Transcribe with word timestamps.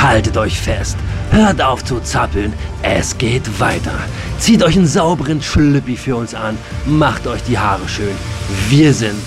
Haltet 0.00 0.38
euch 0.38 0.58
fest. 0.58 0.96
Hört 1.30 1.60
auf 1.60 1.84
zu 1.84 2.00
zappeln. 2.00 2.54
Es 2.80 3.18
geht 3.18 3.60
weiter. 3.60 3.92
Zieht 4.38 4.62
euch 4.62 4.76
einen 4.76 4.86
sauberen 4.86 5.42
Schlüppi 5.42 5.94
für 5.94 6.16
uns 6.16 6.34
an. 6.34 6.56
Macht 6.86 7.26
euch 7.26 7.42
die 7.42 7.58
Haare 7.58 7.86
schön. 7.86 8.14
Wir 8.70 8.94
sind 8.94 9.22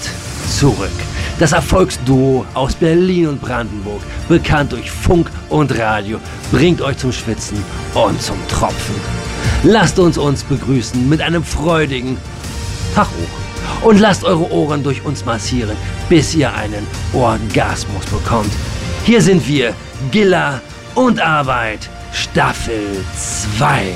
zurück. 0.49 0.89
Das 1.37 1.51
Erfolgsduo 1.51 2.45
aus 2.55 2.73
Berlin 2.73 3.27
und 3.27 3.41
Brandenburg, 3.41 4.01
bekannt 4.27 4.71
durch 4.71 4.89
Funk 4.89 5.29
und 5.49 5.77
Radio, 5.77 6.19
bringt 6.51 6.81
euch 6.81 6.97
zum 6.97 7.11
Schwitzen 7.11 7.63
und 7.93 8.19
zum 8.19 8.37
Tropfen. 8.47 8.95
Lasst 9.61 9.99
uns 9.99 10.17
uns 10.17 10.43
begrüßen 10.43 11.07
mit 11.07 11.21
einem 11.21 11.43
freudigen 11.43 12.17
Tag 12.95 13.07
hoch. 13.07 13.85
Und 13.85 13.99
lasst 13.99 14.23
eure 14.23 14.51
Ohren 14.51 14.81
durch 14.81 15.05
uns 15.05 15.23
massieren, 15.23 15.77
bis 16.09 16.33
ihr 16.33 16.51
einen 16.53 16.87
Orgasmus 17.13 18.05
bekommt. 18.05 18.51
Hier 19.05 19.21
sind 19.21 19.47
wir, 19.47 19.73
Gilla 20.11 20.61
und 20.95 21.19
Arbeit, 21.19 21.89
Staffel 22.11 23.03
2. 23.15 23.93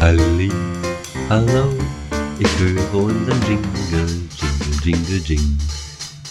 Ali, 0.00 0.50
hallo, 1.28 1.74
ich 2.38 2.48
höre 2.58 2.94
unseren 2.94 3.40
Jingle, 3.46 3.68
Jingle, 4.82 4.82
Jingle, 4.82 5.22
Jingle, 5.24 5.56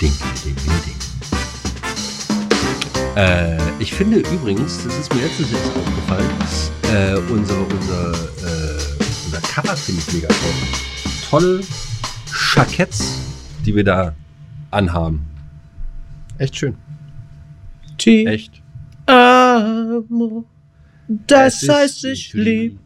Dingle, 0.02 0.18
Dingle, 0.44 0.80
Ding. 0.86 0.95
Äh, 3.16 3.58
ich 3.80 3.94
finde 3.94 4.20
übrigens, 4.20 4.84
das 4.84 4.98
ist 4.98 5.14
mir 5.14 5.22
letztens 5.22 5.52
erst 5.52 5.78
aufgefallen, 5.78 6.30
äh, 6.92 7.18
unsere, 7.31 7.59
unser, 7.59 8.14
äh, 8.14 8.80
unser 9.26 9.42
Cover 9.42 9.76
finde 9.76 10.02
ich 10.08 10.14
mega 10.14 10.28
toll. 10.28 10.54
Tolle 11.30 11.62
Jacketts, 12.56 13.29
die 13.70 13.76
wir 13.76 13.84
da 13.84 14.16
anhaben. 14.72 15.22
Echt 16.40 16.55
schön. 16.58 16.73
T. 18.00 18.25
Echt. 18.25 18.64
Amor. 19.06 20.44
Das 21.28 21.67
heißt, 21.70 22.06
ich 22.06 22.34
lieb 22.34 22.80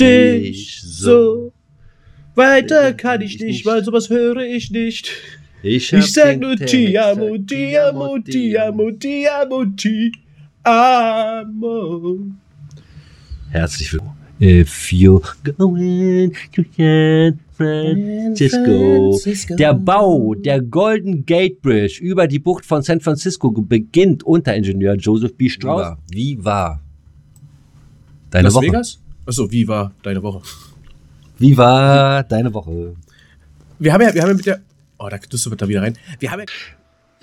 dich 0.00 0.80
so. 0.82 1.52
Weiter 2.34 2.94
kann 2.94 3.20
ich 3.20 3.38
nicht, 3.38 3.66
weil 3.66 3.84
sowas 3.84 4.08
höre 4.08 4.38
ich 4.38 4.70
nicht. 4.70 5.10
Ich, 5.62 5.92
Ich 5.92 6.12
sag 6.12 6.40
nur 6.40 6.56
Ti 6.56 6.96
amo, 6.96 7.36
Ti 7.36 7.76
amo, 7.78 8.18
Ti 8.18 8.58
amo, 8.58 8.90
Ti 8.92 9.28
amo, 9.28 9.64
Ti 9.76 10.12
amo. 10.62 12.18
Herzlich 13.50 13.92
willkommen. 13.92 14.16
If 14.40 14.90
you're 14.90 15.22
going 15.56 16.34
to 16.52 16.64
San 16.76 17.43
Francisco. 17.56 19.18
Der 19.56 19.74
Bau 19.74 20.34
der 20.34 20.60
Golden 20.60 21.24
Gate 21.24 21.62
Bridge 21.62 22.00
über 22.02 22.26
die 22.26 22.38
Bucht 22.38 22.66
von 22.66 22.82
San 22.82 23.00
Francisco 23.00 23.50
beginnt 23.50 24.22
unter 24.22 24.54
Ingenieur 24.54 24.94
Joseph 24.94 25.36
B. 25.36 25.48
Strauss. 25.48 25.96
Wie 26.10 26.44
war 26.44 26.80
deine 28.30 28.44
Las 28.44 28.54
Woche? 28.54 28.66
Vegas? 28.66 29.00
Achso, 29.26 29.50
wie 29.50 29.66
war 29.68 29.92
deine 30.02 30.22
Woche? 30.22 30.42
Wie 31.38 31.56
war 31.56 32.22
deine 32.24 32.52
Woche? 32.52 32.94
Wir 33.78 33.92
haben 33.92 34.02
ja, 34.02 34.14
wir 34.14 34.22
haben 34.22 34.28
ja 34.30 34.34
mit 34.34 34.46
der. 34.46 34.60
Oh, 34.98 35.08
da 35.08 35.18
tust 35.18 35.46
du 35.46 35.50
da 35.50 35.68
wieder 35.68 35.82
rein. 35.82 35.96
Wir 36.18 36.30
haben 36.30 36.40
ja. 36.40 36.46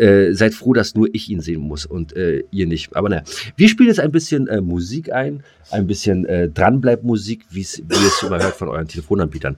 Äh, 0.02 0.34
seid 0.34 0.56
froh, 0.56 0.74
dass 0.74 0.96
nur 0.96 1.10
ich 1.14 1.30
ihn 1.30 1.42
sehen 1.42 1.62
muss 1.62 1.86
und 1.86 2.16
äh, 2.16 2.44
ihr 2.50 2.66
nicht. 2.66 2.96
Aber 2.96 3.08
naja, 3.08 3.22
wir 3.56 3.70
spielen 3.70 3.88
jetzt 3.88 4.00
ein 4.00 4.12
bisschen 4.12 4.48
äh, 4.48 4.60
Musik 4.60 5.14
ein, 5.14 5.44
ein 5.70 5.86
bisschen 5.86 6.26
äh, 6.26 6.50
Dranbleib-Musik, 6.50 7.46
wie 7.52 7.60
ihr 7.60 8.08
es 8.08 8.24
immer 8.24 8.42
hört 8.42 8.56
von 8.56 8.70
euren 8.70 8.88
Telefonanbietern. 8.88 9.58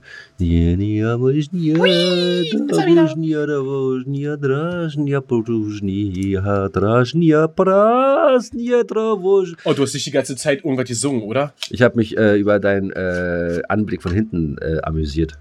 Oh, 9.64 9.72
du 9.72 9.82
hast 9.82 9.94
nicht 9.94 10.04
die 10.04 10.10
ganze 10.10 10.36
Zeit 10.36 10.62
irgendwas 10.62 10.88
gesungen, 10.88 11.22
oder? 11.22 11.54
Ich 11.70 11.80
habe 11.80 11.96
mich 11.96 12.18
äh, 12.18 12.38
über 12.38 12.58
deinen 12.58 12.90
äh, 12.90 13.62
Anblick 13.70 14.02
von 14.02 14.12
hinten 14.12 14.58
äh, 14.58 14.80
amüsiert. 14.82 15.38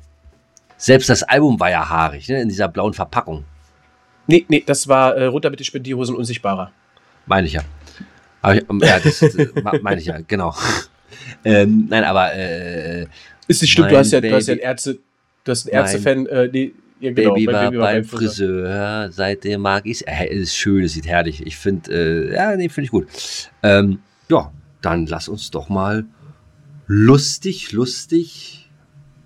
Selbst 0.77 1.09
das 1.09 1.23
Album 1.23 1.59
war 1.59 1.71
ja 1.71 1.89
haarig, 1.89 2.29
ne? 2.29 2.41
in 2.41 2.47
dieser 2.47 2.69
blauen 2.69 2.93
Verpackung. 2.93 3.43
Nee, 4.27 4.45
nee, 4.47 4.63
das 4.65 4.87
war 4.87 5.15
äh, 5.15 5.25
runter 5.25 5.49
mit 5.49 5.59
den 5.59 5.65
Spendierhosen 5.65 6.15
unsichtbarer. 6.15 6.71
Meine 7.25 7.47
ich 7.47 7.53
ja. 7.53 7.61
Aber 8.41 8.55
ich, 8.55 8.63
ja, 8.81 8.99
das 8.99 9.21
äh, 9.21 9.49
meine 9.81 10.01
ich 10.01 10.07
ja, 10.07 10.19
genau. 10.27 10.55
ähm, 11.45 11.87
nein, 11.89 12.03
aber 12.03 12.33
äh, 12.33 13.07
Ist 13.47 13.61
nicht 13.61 13.71
stimmt, 13.71 13.91
du 13.91 13.97
hast 13.97 14.11
ja, 14.11 14.21
du 14.21 14.33
hast 14.33 14.47
ja 14.47 14.53
einen 14.53 14.59
Baby. 14.59 14.69
Ärzte, 14.69 14.99
du 15.43 15.51
hast 15.51 15.67
einen 15.67 15.75
Ärzte-Fan, 15.75 16.25
äh, 16.27 16.49
nee, 16.51 16.73
ja, 16.99 17.11
genau, 17.11 17.33
Baby 17.33 17.47
war 17.47 17.65
Baby 17.65 17.77
war 17.79 17.91
beim 17.91 18.05
Friseur, 18.05 19.11
seitdem 19.11 19.61
mag 19.61 19.85
ich 19.85 19.97
es. 19.97 20.01
Äh, 20.03 20.27
es 20.29 20.41
ist 20.43 20.55
schön, 20.55 20.83
es 20.83 20.93
sieht 20.93 21.05
herrlich. 21.05 21.45
Ich 21.45 21.57
finde, 21.57 21.91
äh, 21.91 22.33
ja, 22.33 22.55
nee, 22.55 22.69
finde 22.69 22.85
ich 22.85 22.91
gut. 22.91 23.07
Ähm, 23.61 23.99
ja, 24.29 24.51
dann 24.81 25.05
lass 25.07 25.27
uns 25.27 25.51
doch 25.51 25.67
mal 25.67 26.05
lustig, 26.87 27.73
lustig, 27.73 28.69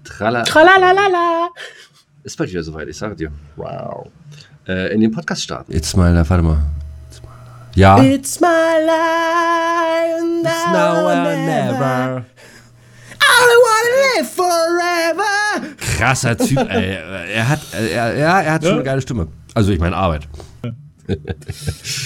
tralala. 0.03 0.43
Tralalala. 0.43 1.49
Ist 2.23 2.37
bald 2.37 2.49
wieder 2.49 2.63
soweit, 2.63 2.87
ich 2.87 2.97
sage 2.97 3.15
dir. 3.15 3.31
Wow. 3.55 4.11
Äh, 4.67 4.93
in 4.93 4.99
den 4.99 5.11
Podcast 5.11 5.43
starten. 5.43 5.71
Jetzt 5.71 5.95
mal, 5.95 6.13
da, 6.13 6.29
warte 6.29 6.43
mal. 6.43 6.57
Jetzt 7.09 7.23
mal. 7.23 7.31
Ja. 7.75 8.03
It's 8.03 8.39
my 8.41 8.47
life 8.47 10.19
and 10.19 10.45
It's 10.45 10.65
now 10.73 11.05
or 11.05 11.15
never. 11.45 12.25
I 13.21 13.55
wanna 13.65 13.91
live 14.17 14.27
forever. 14.29 15.75
Krasser 15.77 16.37
Typ, 16.37 16.57
ey. 16.69 16.97
Er 17.33 17.47
hat, 17.47 17.61
er, 17.73 18.17
ja, 18.17 18.41
er 18.41 18.53
hat 18.53 18.63
schon 18.63 18.73
eine 18.73 18.83
geile 18.83 19.01
Stimme. 19.01 19.27
Also 19.53 19.71
ich 19.71 19.79
meine 19.79 19.95
Arbeit. 19.95 20.27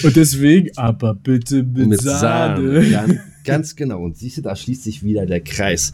Und 0.04 0.16
deswegen, 0.16 0.70
aber 0.78 1.16
bitte 1.16 1.64
mit, 1.64 2.00
Sahne. 2.00 2.88
Ganz, 2.90 3.20
ganz 3.44 3.76
genau. 3.76 4.02
Und 4.02 4.18
siehst 4.18 4.38
du, 4.38 4.42
da 4.42 4.56
schließt 4.56 4.84
sich 4.84 5.04
wieder 5.04 5.26
der 5.26 5.42
Kreis. 5.42 5.94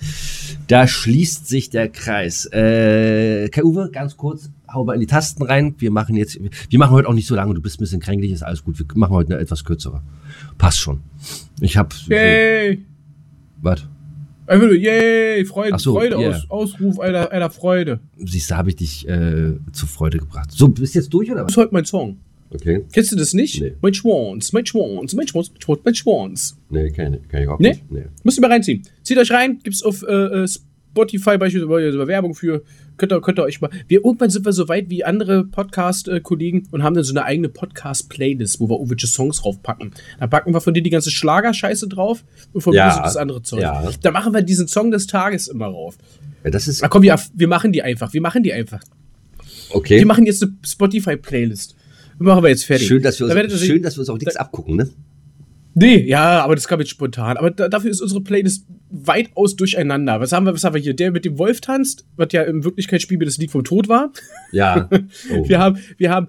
Da 0.67 0.85
schließt 0.85 1.47
sich 1.47 1.69
der 1.69 1.87
Kreis. 1.87 2.45
Äh, 2.51 3.47
Kai 3.49 3.63
Uwe, 3.63 3.89
ganz 3.91 4.17
kurz, 4.17 4.49
hau 4.73 4.83
mal 4.83 4.93
in 4.93 4.99
die 4.99 5.07
Tasten 5.07 5.43
rein. 5.43 5.75
Wir 5.77 5.91
machen 5.91 6.15
jetzt, 6.15 6.39
wir 6.69 6.79
machen 6.79 6.91
heute 6.91 7.07
auch 7.07 7.13
nicht 7.13 7.27
so 7.27 7.35
lange. 7.35 7.53
Du 7.53 7.61
bist 7.61 7.77
ein 7.77 7.83
bisschen 7.83 7.99
kränklich, 7.99 8.31
ist 8.31 8.43
alles 8.43 8.63
gut. 8.63 8.77
Wir 8.77 8.85
machen 8.95 9.13
heute 9.13 9.33
eine 9.33 9.41
etwas 9.41 9.63
kürzere. 9.63 10.01
Passt 10.57 10.79
schon. 10.79 11.01
Ich 11.61 11.77
hab, 11.77 11.93
so, 11.93 12.11
Yay. 12.11 12.83
was? 13.61 13.87
Einfach 14.45 14.67
nur, 14.67 14.75
yay, 14.75 15.43
Freude, 15.43 15.77
so, 15.77 15.93
Freude 15.93 16.17
yeah. 16.17 16.29
aus, 16.29 16.49
Ausruf 16.49 16.99
einer, 17.01 17.31
einer 17.31 17.49
Freude. 17.49 17.99
Siehst 18.17 18.49
du, 18.49 18.55
habe 18.55 18.69
ich 18.69 18.77
dich 18.77 19.05
äh, 19.07 19.55
zur 19.73 19.89
Freude 19.89 20.19
gebracht. 20.19 20.51
So, 20.53 20.69
bist 20.69 20.95
jetzt 20.95 21.13
durch 21.13 21.29
oder 21.29 21.41
Das 21.41 21.47
was? 21.47 21.51
ist 21.51 21.57
heute 21.57 21.73
mein 21.73 21.83
Song. 21.83 22.17
Okay. 22.49 22.85
Kennst 22.93 23.11
du 23.11 23.17
das 23.17 23.33
nicht? 23.33 23.59
Nee. 23.61 23.73
Mein 23.81 23.93
Schwanz, 23.93 24.53
mein 24.53 24.65
Schwanz, 24.65 25.13
mein 25.15 25.27
Schwanz, 25.27 25.51
mein 25.51 25.61
Schwanz, 25.61 25.79
mein 25.83 25.95
Schwanz. 25.95 26.57
Nee, 26.69 26.91
kann, 26.91 27.17
kann 27.27 27.41
ich 27.41 27.47
auch 27.49 27.59
Nee? 27.59 27.69
nicht. 27.71 27.91
Nee. 27.91 28.03
Müsst 28.23 28.37
ihr 28.37 28.41
mal 28.41 28.51
reinziehen. 28.51 28.83
Zieht 29.03 29.17
euch 29.17 29.31
rein, 29.31 29.59
gibt's 29.61 29.83
auf 29.83 30.01
äh, 30.03 30.13
äh, 30.43 30.47
Spotify 30.97 31.37
beispielsweise 31.37 32.07
Werbung 32.07 32.33
für. 32.33 32.63
Könnt 32.97 33.11
ihr, 33.11 33.21
könnt 33.21 33.37
ihr 33.37 33.43
euch 33.43 33.61
mal. 33.61 33.69
Wir, 33.87 34.03
irgendwann 34.03 34.31
sind 34.31 34.43
wir 34.45 34.51
so 34.53 34.67
weit 34.67 34.89
wie 34.89 35.03
andere 35.03 35.43
Podcast-Kollegen 35.45 36.67
und 36.71 36.81
haben 36.81 36.95
dann 36.95 37.03
so 37.03 37.13
eine 37.13 37.23
eigene 37.23 37.49
Podcast-Playlist, 37.49 38.59
wo 38.59 38.67
wir 38.67 38.77
irgendwelche 38.77 39.05
Songs 39.05 39.41
draufpacken. 39.41 39.91
Da 40.19 40.25
packen 40.25 40.51
wir 40.55 40.59
von 40.61 40.73
dir 40.73 40.81
die 40.81 40.89
ganze 40.89 41.11
Schlagerscheiße 41.11 41.87
drauf 41.87 42.23
und 42.53 42.61
von 42.61 42.73
Ja, 42.73 42.87
mir 42.87 42.93
so 42.95 43.01
das 43.01 43.15
andere 43.17 43.43
Zeug. 43.43 43.61
ja. 43.61 43.87
Da 44.01 44.09
machen 44.09 44.33
wir 44.33 44.41
diesen 44.41 44.67
Song 44.67 44.89
des 44.89 45.05
Tages 45.05 45.47
immer 45.47 45.67
rauf. 45.67 45.95
Ja, 46.43 46.49
das 46.49 46.67
ist 46.67 46.81
Na 46.81 46.87
komm, 46.87 47.03
wir, 47.03 47.15
wir 47.35 47.47
machen 47.47 47.71
die 47.71 47.83
einfach. 47.83 48.13
Wir 48.13 48.21
machen 48.21 48.41
die 48.41 48.53
einfach. 48.53 48.81
okay. 49.69 49.99
Wir 49.99 50.05
machen 50.07 50.25
jetzt 50.25 50.41
eine 50.41 50.53
Spotify-Playlist. 50.65 51.75
Machen 52.17 52.41
wir 52.43 52.49
jetzt 52.49 52.65
fertig. 52.65 52.87
Schön, 52.87 53.03
dass 53.03 53.19
wir 53.19 53.27
Da 53.27 53.39
uns, 53.39 53.59
schön, 53.61 53.83
dass 53.83 53.95
wir 53.95 53.99
uns 53.99 54.09
auch 54.09 54.17
nichts 54.17 54.35
abgucken, 54.35 54.75
ne? 54.77 54.89
Nee, 55.79 56.07
ja, 56.07 56.43
aber 56.43 56.55
das 56.55 56.67
kam 56.67 56.79
jetzt 56.79 56.89
spontan. 56.89 57.37
Aber 57.37 57.51
da, 57.51 57.69
dafür 57.69 57.91
ist 57.91 58.01
unsere 58.01 58.21
Playlist 58.21 58.65
weitaus 58.89 59.55
durcheinander. 59.55 60.19
Was 60.19 60.31
haben 60.31 60.47
wir, 60.47 60.53
was 60.55 60.63
haben 60.63 60.73
wir 60.73 60.81
hier? 60.81 60.95
Der 60.95 61.11
mit 61.11 61.23
dem 61.23 61.37
Wolf 61.37 61.61
tanzt, 61.61 62.03
was 62.15 62.29
ja 62.31 62.41
im 62.41 62.63
Wirklichkeitsspiel 62.63 63.19
das 63.19 63.37
Lied 63.37 63.51
vom 63.51 63.63
Tod 63.63 63.87
war. 63.87 64.11
Ja. 64.51 64.89
Oh. 65.29 65.47
Wir 65.47 65.59
haben, 65.59 65.77
wir 65.97 66.09
haben 66.09 66.27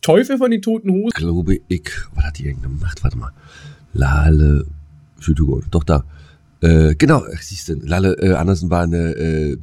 Teufel 0.00 0.38
von 0.38 0.50
den 0.50 0.60
toten 0.60 0.90
Hosen. 0.90 1.14
glaube 1.16 1.56
ich, 1.68 1.90
was 2.14 2.24
hat 2.24 2.38
die 2.38 2.44
denn 2.44 2.60
gemacht? 2.60 3.02
Warte 3.02 3.16
mal. 3.16 3.32
Lale 3.94 4.66
doch 5.70 5.84
da. 5.84 6.04
Äh, 6.60 6.94
genau, 6.94 7.24
siehst 7.40 7.70
du, 7.70 7.74
Lale 7.74 8.12
äh, 8.20 8.34
Andersen 8.34 8.70
war 8.70 8.82
eine 8.82 9.14
äh, 9.16 9.56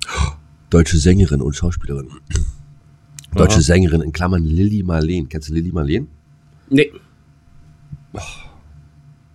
deutsche 0.70 0.98
Sängerin 0.98 1.42
und 1.42 1.54
Schauspielerin. 1.54 2.08
Deutsche 3.34 3.56
Aha. 3.56 3.62
Sängerin 3.62 4.00
in 4.00 4.12
Klammern 4.12 4.44
Lilly 4.44 4.82
Marleen. 4.82 5.28
Kennst 5.28 5.50
du 5.50 5.54
Lilly 5.54 5.72
Marleen? 5.72 6.08
Nee. 6.70 6.90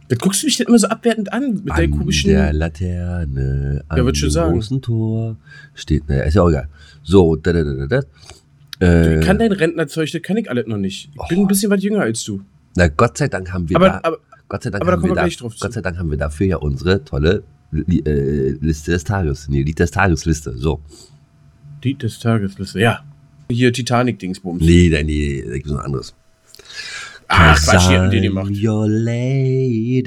Das 0.10 0.20
guckst 0.20 0.44
du 0.44 0.48
mich 0.48 0.58
denn 0.58 0.68
immer 0.68 0.78
so 0.80 0.88
abwertend 0.88 1.32
an 1.34 1.54
mit 1.64 1.68
der 1.70 1.86
An 1.86 1.92
komischen. 1.92 2.30
der 2.30 2.54
Laterne, 2.54 3.84
an 3.88 3.98
Ja, 3.98 4.04
würd 4.06 4.18
schon 4.18 4.30
dem 4.30 4.34
sagen. 4.34 4.54
großen 4.54 4.82
Tor 4.82 5.38
steht, 5.74 6.08
ne, 6.10 6.24
ist 6.24 6.34
ja 6.36 6.42
auch 6.42 6.50
egal. 6.50 6.68
So, 7.04 7.36
da, 7.36 7.54
da, 7.54 7.64
da, 7.64 7.74
da, 7.88 8.02
da. 8.80 8.86
Äh, 8.86 9.20
Ich 9.20 9.26
kann 9.26 9.40
dein 9.40 9.52
Rentnerzeug, 9.52 10.12
das 10.12 10.22
kann 10.22 10.38
ich 10.38 10.50
alles 10.50 10.68
noch 10.68 10.78
nicht. 10.78 11.10
Ich 11.22 11.28
bin 11.30 11.40
ein 11.40 11.48
bisschen 11.48 11.72
was 11.72 11.82
jünger 11.84 12.02
als 12.02 12.24
du. 12.24 12.42
na, 12.76 12.88
Gott 12.90 13.18
sei 13.18 13.28
Dank 13.28 13.52
haben 13.52 13.68
wir 13.70 13.78
Aber, 13.78 13.88
da, 13.90 14.00
aber 14.04 14.18
Gott 14.50 14.64
sei 14.64 14.70
Dank 14.70 14.82
aber 14.84 14.92
da 14.92 14.96
haben 14.98 15.02
kommen 15.02 15.16
wir 15.16 15.24
wir 15.24 15.50
da. 15.50 15.56
Gott 15.60 15.74
sei 15.74 15.82
Dank 15.82 15.98
haben 15.98 16.12
wir 16.12 16.18
dafür 16.18 16.48
ja 16.48 16.58
unsere 16.58 17.04
tolle 17.04 17.44
äh, 17.72 18.50
Liste 18.62 18.92
des 18.92 19.04
Tages, 19.06 19.48
nee, 19.48 19.64
Lied 19.64 19.80
des 19.80 19.90
Tages 19.92 20.26
Liste. 20.26 20.56
So, 20.58 20.82
Lied 21.84 22.04
des 22.04 22.20
Tages, 22.20 22.60
Liste. 22.60 22.80
Ja. 22.80 23.04
Hier 23.50 23.74
Titanic-Dingsbums. 23.74 24.62
Nee, 24.62 24.90
nee, 24.92 25.04
nee, 25.04 25.44
da 25.46 25.54
gibt 25.54 25.66
es 25.68 25.72
noch 25.72 25.80
anderes. 25.84 26.14
Ach, 27.28 27.62
Quatsch, 27.62 27.90
die 27.90 27.98
haben 27.98 28.10
den 28.10 28.24
gemacht. 28.24 28.52
Your 28.52 28.88
lady. 28.88 30.04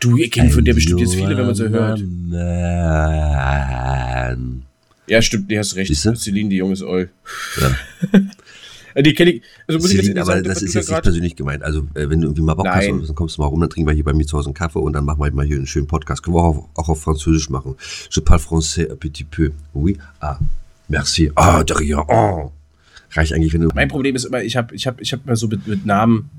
Du, 0.00 0.16
ihr 0.16 0.30
kennt 0.30 0.52
von 0.52 0.64
der 0.64 0.74
bestimmt 0.74 1.00
jetzt 1.00 1.14
viele, 1.14 1.36
wenn 1.36 1.46
man 1.46 1.54
so 1.54 1.68
hört. 1.68 2.00
man. 2.00 2.90
Ja, 5.06 5.20
stimmt, 5.20 5.48
nee, 5.48 5.58
hast 5.58 5.76
recht. 5.76 5.88
Siehste? 5.88 6.14
Celine, 6.14 6.48
die 6.48 6.56
Junge 6.56 6.72
ist 6.74 6.82
Oll. 6.82 7.10
Ja. 7.60 7.76
Die 9.02 9.14
kenne 9.14 9.30
ich, 9.30 9.42
also 9.68 9.78
muss 9.78 9.90
ich 9.90 9.98
jetzt 9.98 10.06
Celine, 10.06 10.22
aber 10.22 10.42
das 10.42 10.62
ist 10.62 10.74
du 10.74 10.78
jetzt 10.80 10.90
nicht 10.90 11.02
persönlich 11.02 11.36
gemeint. 11.36 11.62
Also, 11.62 11.86
äh, 11.94 12.10
wenn 12.10 12.20
du 12.20 12.26
irgendwie 12.26 12.42
mal 12.42 12.54
Bock 12.54 12.66
hast, 12.66 12.88
Nein. 12.88 13.04
dann 13.06 13.14
kommst 13.14 13.36
du 13.36 13.42
mal 13.42 13.46
rum, 13.46 13.60
dann 13.60 13.70
trinken 13.70 13.88
wir 13.88 13.94
hier 13.94 14.02
bei 14.02 14.12
mir 14.12 14.26
zu 14.26 14.36
Hause 14.36 14.48
einen 14.48 14.54
Kaffee 14.54 14.80
und 14.80 14.92
dann 14.94 15.04
machen 15.04 15.22
wir 15.22 15.30
mal 15.32 15.46
hier 15.46 15.56
einen 15.56 15.68
schönen 15.68 15.86
Podcast. 15.86 16.24
Können 16.24 16.34
wir 16.34 16.42
auch, 16.42 16.68
auch 16.74 16.88
auf 16.88 17.00
Französisch 17.02 17.50
machen. 17.50 17.76
Je 18.10 18.20
parle 18.20 18.40
français 18.40 18.90
un 18.90 18.98
petit 18.98 19.24
peu. 19.24 19.50
Oui, 19.74 19.96
ah, 20.20 20.38
merci. 20.88 21.30
Ah, 21.36 21.62
de 21.62 21.72
rien. 21.76 22.02
Oh. 22.08 22.50
Reicht 23.12 23.32
eigentlich, 23.32 23.52
wenn 23.52 23.62
du. 23.62 23.68
Mein 23.74 23.88
Problem 23.88 24.14
ist 24.14 24.24
immer, 24.24 24.42
ich 24.42 24.56
habe 24.56 24.74
ich 24.74 24.86
hab, 24.86 25.00
ich 25.00 25.12
hab 25.12 25.26
mal 25.26 25.36
so 25.36 25.48
mit, 25.48 25.66
mit 25.66 25.84
Namen. 25.84 26.30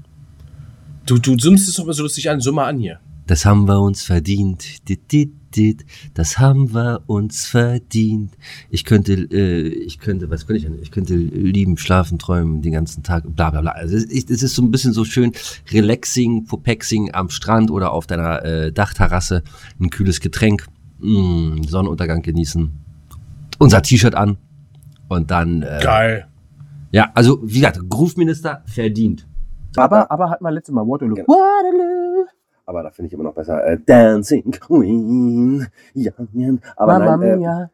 Du, 1.06 1.18
du 1.18 1.38
summst 1.38 1.68
es 1.68 1.76
doch 1.76 1.84
immer 1.84 1.94
so 1.94 2.04
lustig 2.04 2.30
an, 2.30 2.40
summ 2.42 2.56
mal 2.56 2.68
an 2.68 2.80
hier. 2.80 3.00
Das 3.28 3.46
haben 3.46 3.68
wir 3.68 3.80
uns 3.80 4.04
verdient. 4.04 4.88
Dit, 4.90 5.12
dit, 5.12 5.32
dit. 5.56 5.86
Das 6.14 6.40
haben 6.40 6.74
wir 6.74 7.02
uns 7.08 7.46
verdient. 7.46 8.34
Ich 8.70 8.84
könnte, 8.86 9.14
äh, 9.14 9.68
ich 9.68 10.00
könnte, 10.00 10.30
was 10.30 10.48
könnte 10.48 10.58
ich 10.58 10.64
denn? 10.64 10.82
Ich 10.82 10.92
könnte 10.92 11.16
lieben, 11.16 11.78
schlafen, 11.78 12.20
träumen 12.20 12.62
den 12.62 12.74
ganzen 12.74 13.04
Tag, 13.04 13.24
bla 13.36 13.50
bla 13.52 13.62
bla. 13.62 13.72
Also 13.72 13.96
es 13.96 14.06
ist, 14.06 14.30
es 14.30 14.44
ist 14.44 14.56
so 14.56 14.62
ein 14.62 14.72
bisschen 14.72 14.94
so 14.94 15.06
schön 15.06 15.32
relaxing, 15.72 16.46
popexing 16.46 17.14
am 17.14 17.30
Strand 17.30 17.72
oder 17.72 17.92
auf 17.92 18.08
deiner 18.08 18.44
äh, 18.44 18.72
Dachterrasse, 18.72 19.44
ein 19.80 19.90
kühles 19.90 20.20
Getränk, 20.20 20.68
mh, 21.00 21.68
Sonnenuntergang 21.68 22.22
genießen, 22.22 22.72
unser 23.60 23.82
T-Shirt 23.82 24.16
an 24.16 24.38
und 25.08 25.32
dann, 25.32 25.62
äh, 25.62 25.80
Geil. 25.82 26.28
Ja, 26.92 27.12
also 27.14 27.40
wie 27.44 27.60
gesagt, 27.60 27.80
Groove-Minister 27.90 28.64
verdient. 28.66 29.28
Aber, 29.78 30.12
aber 30.12 30.30
hat 30.30 30.42
mal 30.42 30.54
letztes 30.54 30.74
Mal 30.74 30.86
Waterloo. 30.88 31.16
Genau. 31.16 31.28
Waterloo. 31.28 32.26
Aber 32.66 32.84
da 32.84 32.90
finde 32.92 33.08
ich 33.08 33.14
immer 33.14 33.24
noch 33.24 33.34
besser 33.34 33.66
äh, 33.66 33.78
Dancing 33.86 34.52
Queen, 34.52 35.66
Young, 35.96 36.60
aber 36.76 37.00
Mamma 37.00 37.18
nein, 37.18 37.40
mia, 37.40 37.70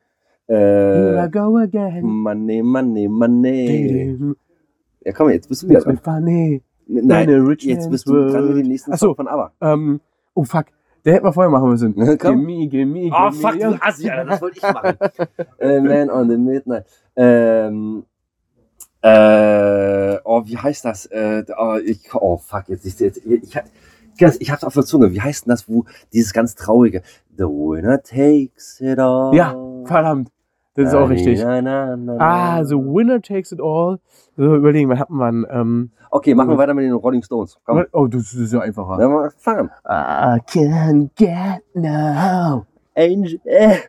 äh, 0.48 0.54
here 0.56 1.22
I 1.24 1.26
äh, 1.26 1.30
go 1.30 1.58
again. 1.58 2.04
Money, 2.06 2.62
money, 2.64 3.08
money. 3.08 4.18
Ja, 5.04 5.12
komm, 5.14 5.30
jetzt 5.30 5.50
bist 5.50 5.64
du 5.64 5.70
wieder 5.70 5.82
dran. 5.82 5.98
funny. 5.98 6.62
Nein, 6.88 7.30
in 7.30 7.42
a 7.42 7.44
rich 7.46 7.64
jetzt 7.64 7.90
bist 7.92 8.08
du 8.08 8.14
dran 8.30 8.48
mit 8.48 8.58
dem 8.58 8.68
nächsten 8.70 8.94
Ach 8.94 8.98
so. 8.98 9.08
Song 9.08 9.16
von 9.18 9.28
ABBA. 9.28 9.52
Ähm, 9.62 10.00
oh 10.34 10.44
fuck, 10.46 10.66
der 11.04 11.14
hätte 11.16 11.24
man 11.26 11.34
vorher 11.34 11.52
machen 11.52 11.70
müssen. 11.70 11.94
Komm. 12.18 12.48
Gimme, 12.48 12.68
gimme, 12.68 13.10
Oh, 13.14 13.30
gimme. 13.30 13.42
fuck, 13.42 13.60
du 13.60 13.78
Assi, 13.82 14.10
Alter, 14.10 14.26
das 14.26 14.42
wollte 14.42 14.58
ich 14.58 14.64
machen. 14.64 14.96
äh, 15.60 15.82
Man 15.82 16.10
on 16.10 16.30
the 16.30 16.38
Midnight. 16.38 16.86
Ähm, 17.16 18.04
äh, 19.08 20.20
oh, 20.24 20.44
wie 20.46 20.58
heißt 20.58 20.86
das? 20.86 21.06
Äh, 21.08 21.44
oh, 21.58 21.78
ich, 21.84 22.14
oh, 22.14 22.38
fuck, 22.38 22.70
jetzt, 22.70 22.86
ich, 22.86 23.00
jetzt, 23.00 23.18
ich, 23.26 23.56
ich, 24.18 24.42
ich, 24.42 24.52
hab's 24.52 24.64
auf 24.64 24.74
der 24.74 24.84
Zunge. 24.84 25.12
Wie 25.12 25.22
heißt 25.22 25.46
denn 25.46 25.52
das, 25.52 25.70
wo 25.70 25.86
dieses 26.14 26.34
ganz 26.34 26.56
traurige 26.56 27.02
The 27.38 27.44
winner 27.44 28.02
takes 28.02 28.82
it 28.82 29.00
all. 29.00 29.34
Ja, 29.36 29.56
verdammt. 29.86 30.30
Das 30.74 30.90
ist 30.90 30.94
auch 30.94 31.10
richtig. 31.10 31.40
Na, 31.40 31.60
na, 31.62 31.96
na. 31.96 32.18
Ah, 32.20 32.64
so 32.64 32.78
Winner 32.78 33.20
takes 33.20 33.52
it 33.52 33.60
all. 33.60 34.00
So, 34.36 34.56
überlegen, 34.56 34.90
was 34.90 35.00
hat 35.00 35.10
man? 35.10 35.46
Ähm, 35.50 35.92
Okay, 36.10 36.34
machen 36.36 36.50
wir 36.50 36.58
weiter 36.58 36.74
mit 36.74 36.86
den 36.86 36.94
Rolling 36.94 37.22
Stones. 37.22 37.60
Komm, 37.66 37.84
oh, 37.92 38.08
das 38.08 38.34
ist 38.34 38.54
ja 38.54 38.62
einfacher. 38.62 38.98
dann 38.98 39.12
mal 39.12 39.32
fangen. 39.38 39.70
I 39.90 40.40
can 40.46 41.10
get 41.16 41.64
now. 41.74 42.66
Angel. 42.96 43.40
äh, 43.44 43.80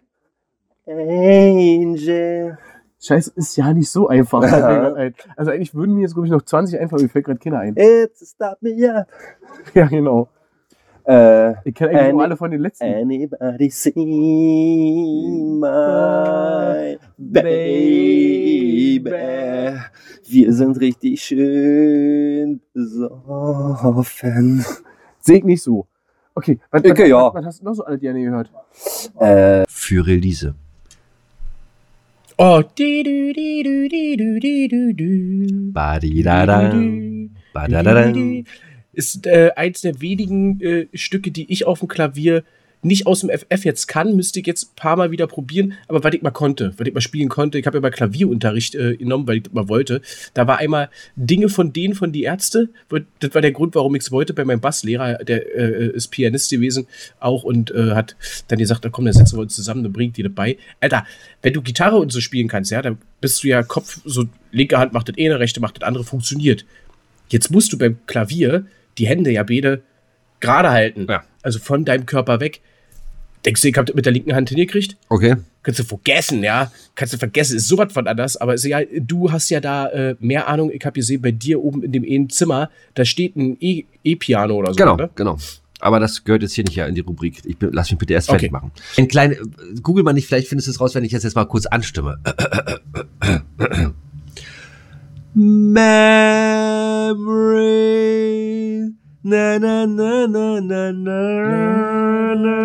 Angel. 0.87 2.59
Scheiße, 3.01 3.33
ist 3.37 3.57
ja 3.57 3.73
nicht 3.73 3.91
so 3.91 4.09
einfach. 4.09 4.43
Ja. 4.51 5.11
Also 5.37 5.51
eigentlich 5.53 5.75
würden 5.75 5.95
mir 5.95 6.03
jetzt, 6.03 6.15
glaube 6.15 6.27
ich, 6.27 6.33
noch 6.33 6.43
20 6.43 6.79
einfach, 6.81 6.99
mir 6.99 7.09
fällt 7.09 7.27
gerade 7.27 7.39
Kinder 7.39 7.61
ein. 7.61 7.75
It's 7.77 8.31
stop 8.35 8.59
me 8.61 8.75
up. 8.93 9.07
Ja, 9.75 9.87
genau. 9.87 10.29
Äh, 11.05 11.55
Ich 11.67 11.75
kenne 11.75 11.91
eigentlich 11.99 12.13
nur 12.13 12.23
alle 12.25 12.37
von 12.37 12.51
den 12.51 12.61
letzten. 12.61 12.85
anybody 12.85 13.71
see 13.71 13.93
my 15.61 16.99
baby? 17.17 19.11
Wir 20.29 20.53
sind 20.53 20.79
richtig 20.81 21.23
schön 21.23 22.61
besoffen. 22.75 24.65
Ich 25.27 25.45
nicht 25.45 25.63
so. 25.63 25.87
Okay, 26.35 26.59
was, 26.71 26.85
Okay, 26.85 26.91
was, 27.05 27.09
ja. 27.09 27.27
was, 27.27 27.35
was 27.35 27.45
hast 27.47 27.61
du 27.61 27.65
noch 27.65 27.75
so 27.75 27.85
alle 27.85 27.99
gerne 27.99 28.21
gehört? 28.23 28.51
Äh, 29.19 29.65
für 29.69 30.07
Release. 30.07 30.55
Oh, 30.55 30.55
di 30.55 30.57
du 30.57 30.57
di 30.57 30.57
du 30.57 30.57
di 30.59 32.17
du 32.19 32.27
di 32.28 32.28
du 32.28 32.28
du. 34.95 35.73
Badidada. 35.73 36.73
Badadada. 37.53 38.13
Ist 38.93 39.27
äh, 39.27 39.51
eins 39.57 39.81
der 39.81 40.01
wenigen 40.01 40.61
äh, 40.61 40.87
Stücke, 40.95 41.33
die 41.33 41.51
ich 41.53 41.67
auf 41.67 41.81
dem 41.81 41.89
Klavier 41.89 42.45
nicht 42.83 43.07
aus 43.07 43.21
dem 43.21 43.31
FF 43.31 43.65
jetzt 43.65 43.89
kann, 43.89 44.15
müsste 44.15 44.41
ich 44.41 44.47
jetzt 44.47 44.71
ein 44.71 44.77
paar 44.77 44.97
Mal 44.97 45.11
wieder 45.11 45.27
probieren, 45.27 45.75
aber 45.89 46.05
was 46.05 46.15
ich 46.15 46.23
mal 46.23 46.31
konnte, 46.31 46.73
was 46.77 46.87
ich 46.87 46.95
mal 46.95 47.01
spielen 47.01 47.29
konnte, 47.29 47.59
ich 47.59 47.67
habe 47.67 47.79
ja 47.79 47.81
mal 47.81 47.91
Klavierunterricht 47.91 48.75
äh, 48.75 48.97
genommen, 48.97 49.27
weil 49.27 49.39
ich 49.39 49.43
das 49.45 49.53
mal 49.53 49.69
wollte. 49.69 50.01
Da 50.35 50.47
war 50.47 50.59
einmal 50.59 50.89
Dinge 51.17 51.49
von 51.49 51.73
denen 51.73 51.95
von 51.95 52.13
die 52.13 52.23
Ärzte, 52.23 52.69
das 53.21 53.35
war 53.35 53.43
der 53.43 53.53
Grund, 53.53 53.75
warum 53.75 53.95
ich 53.95 54.03
es 54.03 54.13
wollte 54.13 54.33
bei 54.33 54.45
meinem 54.45 54.61
Basslehrer, 54.61 55.25
der 55.25 55.57
äh, 55.57 55.89
ist 55.89 56.09
Pianist 56.09 56.51
gewesen 56.51 56.87
auch 57.19 57.43
und 57.43 57.71
äh, 57.73 57.93
hat 57.93 58.17
dann 58.49 58.59
gesagt, 58.59 58.87
komm, 58.93 59.05
dann 59.05 59.15
setzen 59.15 59.37
wir 59.37 59.43
uns 59.43 59.55
zusammen, 59.55 59.83
dann 59.83 59.93
bringt 59.93 60.17
die 60.17 60.23
das 60.23 60.33
bei. 60.33 60.57
Alter, 60.81 61.05
wenn 61.43 61.53
du 61.53 61.63
Gitarre 61.63 61.97
und 61.97 62.13
so 62.13 62.21
spielen 62.21 62.49
kannst, 62.49 62.71
ja, 62.71 62.81
dann 62.83 62.99
bist 63.21 63.43
du 63.43 63.49
ja 63.49 63.63
Kopf, 63.63 64.01
so 64.05 64.25
linke 64.53 64.79
Hand 64.79 64.93
macht 64.93 65.09
das 65.09 65.17
eine, 65.19 65.41
rechte 65.41 65.61
macht 65.61 65.83
das 65.83 65.87
andere, 65.87 66.05
funktioniert. 66.05 66.65
Jetzt 67.29 67.51
musst 67.51 67.73
du 67.73 67.79
beim 67.79 67.99
Klavier 68.07 68.67
die 68.99 69.07
Hände 69.07 69.31
ja 69.31 69.43
beide 69.43 69.83
gerade 70.41 70.71
halten. 70.71 71.07
Ja. 71.09 71.25
Also 71.43 71.59
von 71.59 71.85
deinem 71.85 72.07
Körper 72.07 72.41
weg. 72.41 72.61
Denkst 73.45 73.63
du, 73.63 73.69
ich 73.69 73.77
hab 73.77 73.87
das 73.87 73.95
mit 73.95 74.05
der 74.05 74.13
linken 74.13 74.35
Hand 74.35 74.49
hingekriegt? 74.49 74.97
Okay. 75.09 75.37
Kannst 75.63 75.79
du 75.81 75.85
vergessen, 75.85 76.43
ja? 76.43 76.73
Kannst 76.97 77.15
du 77.15 77.19
vergessen, 77.19 77.57
ist 77.57 77.69
sowas 77.69 77.93
von 77.93 78.07
anders. 78.09 78.37
Aber 78.37 78.55
ist 78.55 78.65
ja, 78.65 78.81
du 79.01 79.31
hast 79.31 79.49
ja 79.51 79.61
da 79.61 79.87
äh, 79.89 80.17
mehr 80.19 80.49
Ahnung. 80.49 80.71
Ich 80.73 80.85
habe 80.85 80.95
gesehen, 80.95 81.23
bei 81.23 81.31
dir 81.31 81.63
oben 81.63 81.83
in 81.85 81.93
dem 81.93 82.05
einen 82.05 82.29
Zimmer, 82.31 82.71
da 82.95 83.05
steht 83.05 83.37
ein 83.37 83.57
E- 83.61 83.85
E-Piano 84.03 84.55
oder 84.57 84.73
so. 84.73 84.77
Genau, 84.77 84.97
Ne? 84.97 85.09
genau. 85.15 85.39
Aber 85.81 86.01
das 86.01 86.25
gehört 86.25 86.43
jetzt 86.43 86.55
hier 86.55 86.65
nicht 86.65 86.77
in 86.79 86.95
die 86.97 87.03
Rubrik. 87.03 87.41
Ich 87.45 87.57
bin, 87.57 87.71
lass 87.73 87.91
mich 87.93 87.99
bitte 88.01 88.13
erst 88.15 88.29
Okay. 88.29 88.39
fertig 88.39 88.51
machen. 88.51 88.73
Ein 88.97 89.07
kleiner, 89.07 89.37
google 89.81 90.03
mal 90.03 90.13
nicht, 90.13 90.27
vielleicht 90.27 90.49
findest 90.49 90.67
du 90.67 90.73
es 90.73 90.81
raus, 90.81 90.97
wenn 90.97 91.05
ich 91.05 91.13
das 91.13 91.23
jetzt 91.23 91.37
mal 91.37 91.45
kurz 91.45 91.67
anstimme. 91.67 92.19
Memory. 97.59 98.93
Na, 99.29 99.59
na, 99.59 99.87
na, 99.87 100.27
na, 100.27 100.61
na, 100.61 100.93
na, 100.93 102.35
na. 102.35 102.59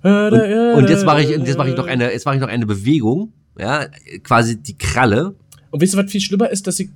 Und, 0.00 0.32
und 0.78 0.88
jetzt 0.88 1.04
mache 1.04 1.22
ich, 1.22 1.30
jetzt 1.30 1.58
mache 1.58 1.70
ich 1.70 1.76
noch 1.76 1.88
eine, 1.88 2.12
jetzt 2.12 2.24
mache 2.24 2.36
ich 2.36 2.40
noch 2.40 2.46
eine 2.48 2.66
Bewegung, 2.66 3.32
ja, 3.58 3.86
quasi 4.22 4.62
die 4.62 4.78
Kralle. 4.78 5.34
Und 5.70 5.82
weißt 5.82 5.94
du, 5.94 5.98
was 5.98 6.12
viel 6.12 6.20
schlimmer 6.20 6.50
ist, 6.50 6.68
dass 6.68 6.78
ich 6.78 6.90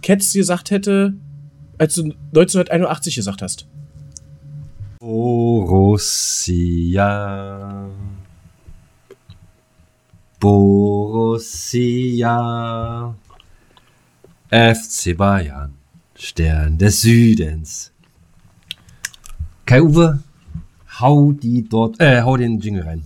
Cats 0.00 0.32
gesagt 0.32 0.70
hätte, 0.70 1.12
als 1.76 1.96
du 1.96 2.04
1981 2.04 3.14
gesagt 3.14 3.42
hast? 3.42 3.68
Borussia. 4.98 6.16
Borussia. 10.40 11.54
FC 14.50 15.14
Bayern. 15.14 15.75
Stern 16.18 16.78
des 16.78 17.02
Südens. 17.02 17.92
Kai 19.66 19.82
Uwe, 19.82 20.22
hau 21.00 21.32
die 21.32 21.68
dort, 21.68 22.00
äh, 22.00 22.22
hau 22.22 22.36
den 22.36 22.60
Jingle 22.60 22.84
rein. 22.84 23.02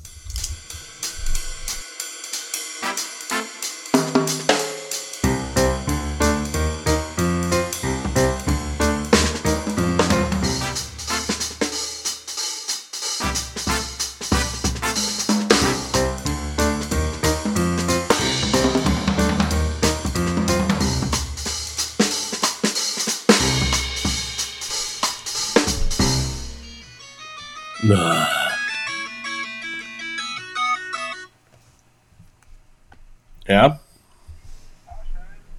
Ja. 33.50 33.80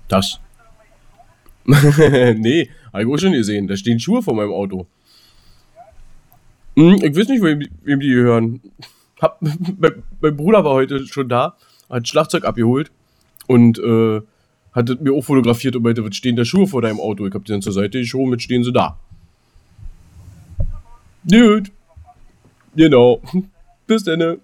Das. 0.08 0.40
nee, 1.66 2.70
hab 2.94 3.02
ich 3.02 3.08
auch 3.08 3.18
schon 3.18 3.34
gesehen. 3.34 3.68
Da 3.68 3.76
stehen 3.76 4.00
Schuhe 4.00 4.24
vor 4.24 4.34
meinem 4.34 4.54
Auto. 4.54 4.88
Hm, 6.78 6.96
ich 7.04 7.16
weiß 7.16 7.28
nicht, 7.28 7.44
wem, 7.44 7.68
wem 7.84 8.00
die 8.00 8.08
gehören. 8.08 8.62
Hab, 9.22 9.42
mein, 9.42 10.04
mein 10.22 10.38
Bruder 10.38 10.64
war 10.64 10.72
heute 10.72 11.06
schon 11.06 11.28
da, 11.28 11.58
hat 11.90 12.08
Schlagzeug 12.08 12.46
abgeholt 12.46 12.92
und 13.48 13.78
äh, 13.80 14.22
hat 14.72 15.02
mir 15.02 15.14
auch 15.14 15.24
fotografiert 15.24 15.76
und 15.76 15.84
meinte, 15.84 16.06
was 16.06 16.16
stehen 16.16 16.38
da 16.38 16.46
Schuhe 16.46 16.68
vor 16.68 16.82
deinem 16.82 17.02
Auto? 17.02 17.28
Ich 17.28 17.34
hab 17.34 17.44
die 17.44 17.52
dann 17.52 17.62
zur 17.62 17.74
Seite 17.74 18.00
geschoben, 18.00 18.30
mit 18.30 18.42
stehen 18.42 18.64
sie 18.64 18.72
da. 18.72 18.98
Gut. 21.30 21.72
Genau. 22.74 23.22
Bis 23.86 24.06
dann. 24.06 24.40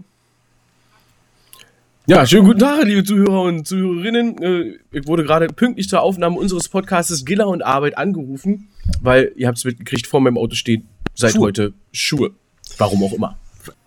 Ja, 2.10 2.26
schönen 2.26 2.46
guten 2.46 2.60
Tag, 2.60 2.86
liebe 2.86 3.04
Zuhörer 3.04 3.42
und 3.42 3.68
Zuhörerinnen. 3.68 4.42
Äh, 4.42 4.80
Ich 4.92 5.06
wurde 5.08 5.26
gerade 5.26 5.48
pünktlich 5.48 5.90
zur 5.90 6.02
Aufnahme 6.02 6.38
unseres 6.38 6.70
Podcastes 6.70 7.26
Giller 7.26 7.50
und 7.50 7.64
Arbeit 7.64 7.98
angerufen, 7.98 8.70
weil 9.02 9.34
ihr 9.36 9.48
habt 9.50 9.58
es 9.58 9.66
mitgekriegt, 9.66 10.08
vor 10.08 10.22
meinem 10.22 10.38
Auto 10.38 10.56
stehen 10.56 10.88
seit 11.16 11.34
Schuhe. 11.34 11.42
heute 11.42 11.74
Schuhe. 11.92 12.32
Warum 12.78 13.04
auch 13.04 13.12
immer. 13.12 13.38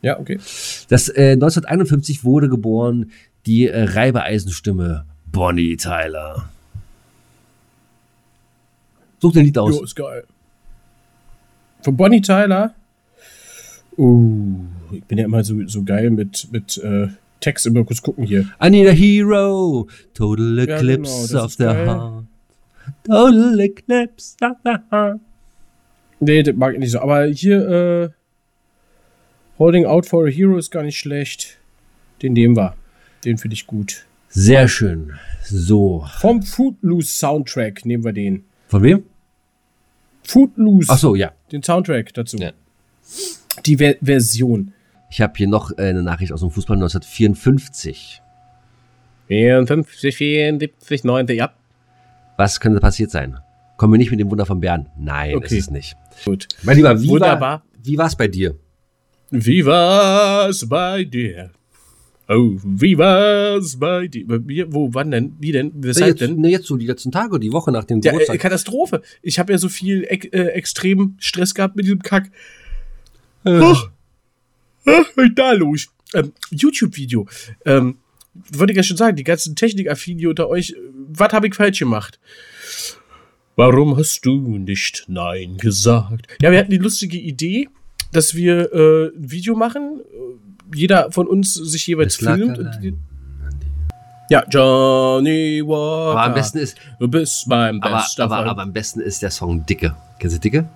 Ja, 0.03 0.21
okay. 0.21 0.39
Das 0.91 1.09
äh, 1.09 1.33
1951 1.33 2.23
wurde 2.23 2.50
geboren 2.50 3.11
die 3.47 3.69
äh, 3.69 3.85
Reibeeisenstimme 3.85 5.07
Bonnie 5.33 5.79
Tyler. 5.79 6.50
Such 9.21 9.33
den 9.33 9.47
Lied 9.47 9.57
aus. 9.57 9.75
Jo, 9.75 9.83
ist 9.83 9.97
geil. 9.97 10.25
Von 11.81 11.97
Bonnie 11.97 12.21
Tyler. 12.21 12.75
Uh, 13.97 14.59
ich 14.93 15.05
bin 15.05 15.17
ja 15.17 15.25
immer 15.25 15.43
so, 15.43 15.67
so 15.67 15.83
geil 15.85 16.11
mit, 16.11 16.49
mit 16.53 16.77
äh, 16.77 17.09
Text. 17.41 17.67
Immer 17.67 17.85
kurz 17.85 18.03
gucken 18.03 18.25
hier. 18.25 18.47
I 18.63 18.71
need 18.71 18.87
a 18.89 18.93
hero. 18.93 19.89
Total 20.15 20.57
Ja, 20.59 20.77
eclipse 20.77 21.29
genau, 21.29 21.43
das 21.43 21.45
of 21.45 21.53
the 21.55 21.65
geil. 21.65 21.87
heart. 21.87 22.25
Total 23.05 23.61
eclipse 23.61 24.37
of 24.43 24.57
the 24.65 24.75
heart. 24.91 25.21
Nee, 26.21 26.43
das 26.43 26.55
mag 26.57 26.75
ich 26.75 26.79
nicht 26.81 26.91
so. 26.93 27.01
Aber 27.01 27.25
hier, 27.27 27.69
äh, 27.69 28.09
Holding 29.59 29.85
Out 29.87 30.07
for 30.07 30.27
a 30.27 30.31
Hero 30.31 30.57
ist 30.59 30.71
gar 30.71 30.83
nicht 30.83 30.99
schlecht. 30.99 31.59
Den 32.23 32.33
nehmen 32.35 32.57
wir. 32.57 32.75
Den 33.25 33.39
finde 33.39 33.55
ich 33.55 33.67
gut. 33.67 34.07
Sehr 34.29 34.69
schön. 34.69 35.13
So. 35.45 36.07
Vom 36.21 36.43
Footloose 36.43 37.09
Soundtrack 37.09 37.85
nehmen 37.85 38.05
wir 38.05 38.13
den. 38.13 38.45
Von 38.69 38.83
wem? 38.83 39.03
Footloose. 40.23 40.89
Ach 40.91 40.99
so, 40.99 41.15
ja. 41.15 41.33
Den 41.51 41.63
Soundtrack 41.63 42.15
dazu. 42.15 42.37
Ja. 42.37 42.53
Die 43.67 43.77
Ver 43.77 43.97
Version. 44.01 44.73
Ich 45.11 45.21
habe 45.21 45.33
hier 45.37 45.49
noch 45.49 45.73
äh, 45.76 45.83
eine 45.83 46.02
Nachricht 46.02 46.33
aus 46.33 46.40
dem 46.40 46.50
Fußball 46.50 46.76
1954. 46.76 48.23
54, 49.29 50.17
74, 50.17 51.05
90, 51.05 51.38
ja. 51.38 51.52
Was 52.37 52.61
könnte 52.61 52.81
passiert 52.81 53.11
sein? 53.11 53.38
Kommen 53.76 53.95
wir 53.95 53.99
nicht 53.99 54.11
mit 54.11 54.21
dem 54.21 54.31
Wunder 54.31 54.47
von 54.47 54.61
Bern? 54.61 54.88
Nein, 54.99 55.37
Okay. 55.37 55.57
ist 55.57 55.64
es 55.64 55.71
nicht. 55.71 55.97
Gut. 56.25 56.49
Mein 56.62 56.76
Lieber, 56.76 57.00
wie 57.00 57.09
Wunderbar. 57.09 57.62
war 57.85 57.99
war's 57.99 58.17
bei 58.17 58.29
dir? 58.29 58.57
Wie 59.31 59.64
war's 59.64 60.69
bei 60.69 61.05
dir? 61.05 61.50
Oh, 62.29 62.52
wie 62.62 62.97
war's 62.99 63.76
bei 63.79 64.07
dir? 64.07 64.25
Wo, 64.73 64.93
wann 64.93 65.11
denn? 65.11 65.37
Wie 65.40 65.50
denn? 65.50 65.73
Weshalb 65.76 66.11
jetzt, 66.11 66.21
denn? 66.21 66.40
na, 66.40 66.49
jetzt 66.49 66.67
so 66.67 66.76
die 66.76 66.87
letzten 66.87 67.11
Tage, 67.11 67.40
die 67.40 67.52
Woche 67.52 67.73
nach 67.73 67.85
dem 67.85 68.00
Ja, 68.00 68.11
äh, 68.11 68.12
Geburtstag. 68.12 68.38
Katastrophe. 68.40 69.02
Ich 69.23 69.38
habe 69.38 69.52
ja 69.52 69.59
so 69.59 69.69
viel 69.69 70.05
äh, 70.05 70.17
extrem 70.50 71.17
Stress 71.19 71.55
gehabt 71.55 71.75
mit 71.76 71.87
diesem 71.87 72.00
Kack. 72.02 72.31
Äh. 73.45 73.73
Ist 73.73 73.88
da 75.35 75.53
los? 75.53 75.89
Ähm, 76.15 76.33
YouTube-Video. 76.51 77.27
Ähm, 77.65 77.99
wollte 78.53 78.73
ich 78.73 78.77
ja 78.77 78.83
schon 78.83 78.97
sagen, 78.97 79.17
die 79.17 79.25
ganzen 79.25 79.55
Technikaffinen 79.57 80.27
unter 80.29 80.49
euch, 80.49 80.71
äh, 80.71 80.77
was 81.09 81.33
habe 81.33 81.47
ich 81.49 81.55
falsch 81.55 81.79
gemacht? 81.79 82.19
Warum 83.57 83.97
hast 83.97 84.25
du 84.25 84.59
nicht 84.59 85.05
Nein 85.09 85.57
gesagt? 85.59 86.27
Ja, 86.41 86.51
wir 86.51 86.59
hatten 86.59 86.71
die 86.71 86.79
lustige 86.79 87.19
Idee, 87.19 87.69
dass 88.13 88.35
wir 88.35 88.73
äh, 88.73 89.07
ein 89.17 89.31
Video 89.31 89.55
machen. 89.55 90.01
äh, 90.01 90.77
Jeder 90.77 91.11
von 91.13 91.27
uns 91.27 91.55
sich 91.55 91.87
jeweils 91.87 92.21
lag 92.21 92.37
filmt. 92.37 92.59
Und, 92.59 92.97
ja, 94.31 94.45
Johnny 94.49 95.61
Walker. 95.67 96.13
aber 96.13 96.23
am 96.23 96.35
besten 96.35 96.59
ist, 96.59 96.77
Du 97.01 97.09
bist 97.09 97.49
mein 97.49 97.83
aber, 97.83 97.97
bester 97.97 98.25
aber, 98.25 98.37
Freund. 98.37 98.49
aber 98.51 98.63
am 98.63 98.73
besten 98.73 99.01
ist 99.01 99.23
der 99.23 99.31
Song 99.31 99.67
Dicke. 99.67 99.95
Kennst 100.21 100.37
du 100.37 100.41
Dicke? 100.41 100.69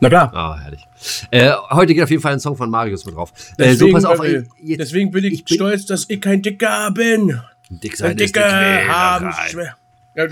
Na 0.00 0.08
klar. 0.08 0.30
Ah, 0.34 0.58
herrlich. 0.60 0.86
Äh, 1.30 1.52
heute 1.70 1.94
geht 1.94 2.02
auf 2.02 2.10
jeden 2.10 2.22
Fall 2.22 2.32
ein 2.34 2.40
Song 2.40 2.56
von 2.56 2.68
Marius 2.70 3.04
mit 3.06 3.14
drauf. 3.14 3.32
Äh, 3.52 3.64
Deswegen, 3.70 3.78
so, 3.78 3.92
pass 3.92 4.04
auf. 4.04 4.24
äh, 4.24 4.36
ey, 4.36 4.44
jetzt, 4.62 4.78
deswegen 4.80 5.10
bin 5.10 5.24
ich, 5.24 5.44
ich 5.46 5.54
stolz, 5.54 5.86
dass 5.86 6.06
ich 6.08 6.20
kein 6.20 6.42
Dicker 6.42 6.90
bin. 6.92 7.40
dick 7.70 7.96
sein 7.96 8.10
Ein 8.10 8.16
Dicker 8.16 8.40
dick 8.40 8.88
haben 8.88 9.32
schwer. 9.48 9.76
Ja, 10.14 10.26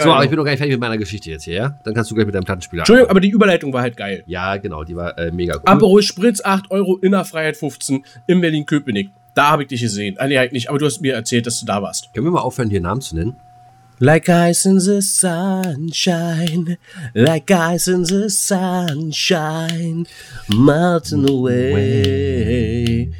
So, 0.00 0.12
aber 0.12 0.22
ich 0.22 0.30
bin 0.30 0.36
noch 0.36 0.44
gar 0.44 0.52
nicht 0.52 0.58
fertig 0.58 0.74
mit 0.74 0.80
meiner 0.80 0.96
Geschichte 0.96 1.28
jetzt 1.28 1.42
hier, 1.42 1.54
ja? 1.54 1.78
Dann 1.82 1.92
kannst 1.92 2.08
du 2.08 2.14
gleich 2.14 2.24
mit 2.26 2.36
deinem 2.36 2.44
Plattenspieler 2.44 2.82
Entschuldigung, 2.82 3.10
aber 3.10 3.18
die 3.18 3.30
Überleitung 3.30 3.72
war 3.72 3.82
halt 3.82 3.96
geil. 3.96 4.22
Ja, 4.26 4.56
genau, 4.58 4.84
die 4.84 4.94
war 4.94 5.18
äh, 5.18 5.32
mega 5.32 5.56
cool. 5.56 5.62
Aperol 5.64 6.02
Spritz 6.02 6.40
8 6.44 6.70
Euro, 6.70 6.98
Innerfreiheit 6.98 7.56
15 7.56 8.04
in 8.28 8.40
Berlin-Köpenick. 8.40 9.10
Da 9.34 9.50
habe 9.50 9.62
ich 9.62 9.68
dich 9.68 9.80
gesehen. 9.80 10.14
Ah, 10.18 10.28
nee, 10.28 10.38
halt 10.38 10.52
nicht, 10.52 10.70
aber 10.70 10.78
du 10.78 10.86
hast 10.86 11.00
mir 11.00 11.14
erzählt, 11.14 11.48
dass 11.48 11.58
du 11.58 11.66
da 11.66 11.82
warst. 11.82 12.14
Können 12.14 12.26
wir 12.26 12.30
mal 12.30 12.42
aufhören, 12.42 12.70
hier 12.70 12.80
Namen 12.80 13.00
zu 13.00 13.16
nennen? 13.16 13.36
Like 14.04 14.28
ice 14.28 14.66
in 14.66 14.80
the 14.80 15.00
sunshine, 15.00 16.76
like 17.14 17.50
ice 17.50 17.88
in 17.88 18.04
the 18.04 18.28
sunshine, 18.28 20.06
melting 20.50 21.26
away 21.26 23.10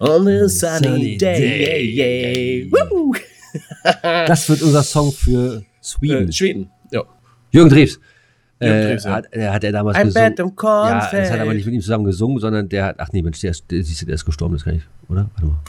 on 0.00 0.24
the 0.24 0.48
sunny 0.48 1.16
day. 1.16 2.68
Das 4.02 4.48
wird 4.48 4.62
unser 4.62 4.82
Song 4.82 5.12
für 5.12 5.62
Sweden. 5.80 6.28
Äh, 6.28 6.32
Schweden. 6.32 6.70
Ja. 6.90 7.04
Jürgen. 7.52 7.70
Jürgen 7.70 8.00
Äh, 8.58 8.96
ja. 8.96 9.10
hat, 9.10 9.32
äh, 9.32 9.48
hat 9.48 9.62
er 9.62 9.70
damals 9.70 9.96
I 9.96 10.04
gesungen. 10.04 10.34
Ja, 10.36 11.08
das 11.12 11.30
hat 11.30 11.38
aber 11.38 11.54
nicht 11.54 11.66
mit 11.66 11.74
ihm 11.74 11.80
zusammen 11.80 12.04
gesungen, 12.04 12.40
sondern 12.40 12.68
der 12.68 12.86
hat, 12.86 12.96
ach 12.98 13.10
nee, 13.12 13.22
Mensch, 13.22 13.40
der 13.40 13.52
ist, 13.52 13.70
der 13.70 13.78
ist 13.80 14.24
gestorben, 14.24 14.54
das 14.54 14.64
kann 14.64 14.74
ich, 14.74 14.82
oder? 15.08 15.30
Warte 15.34 15.46
mal. 15.46 15.60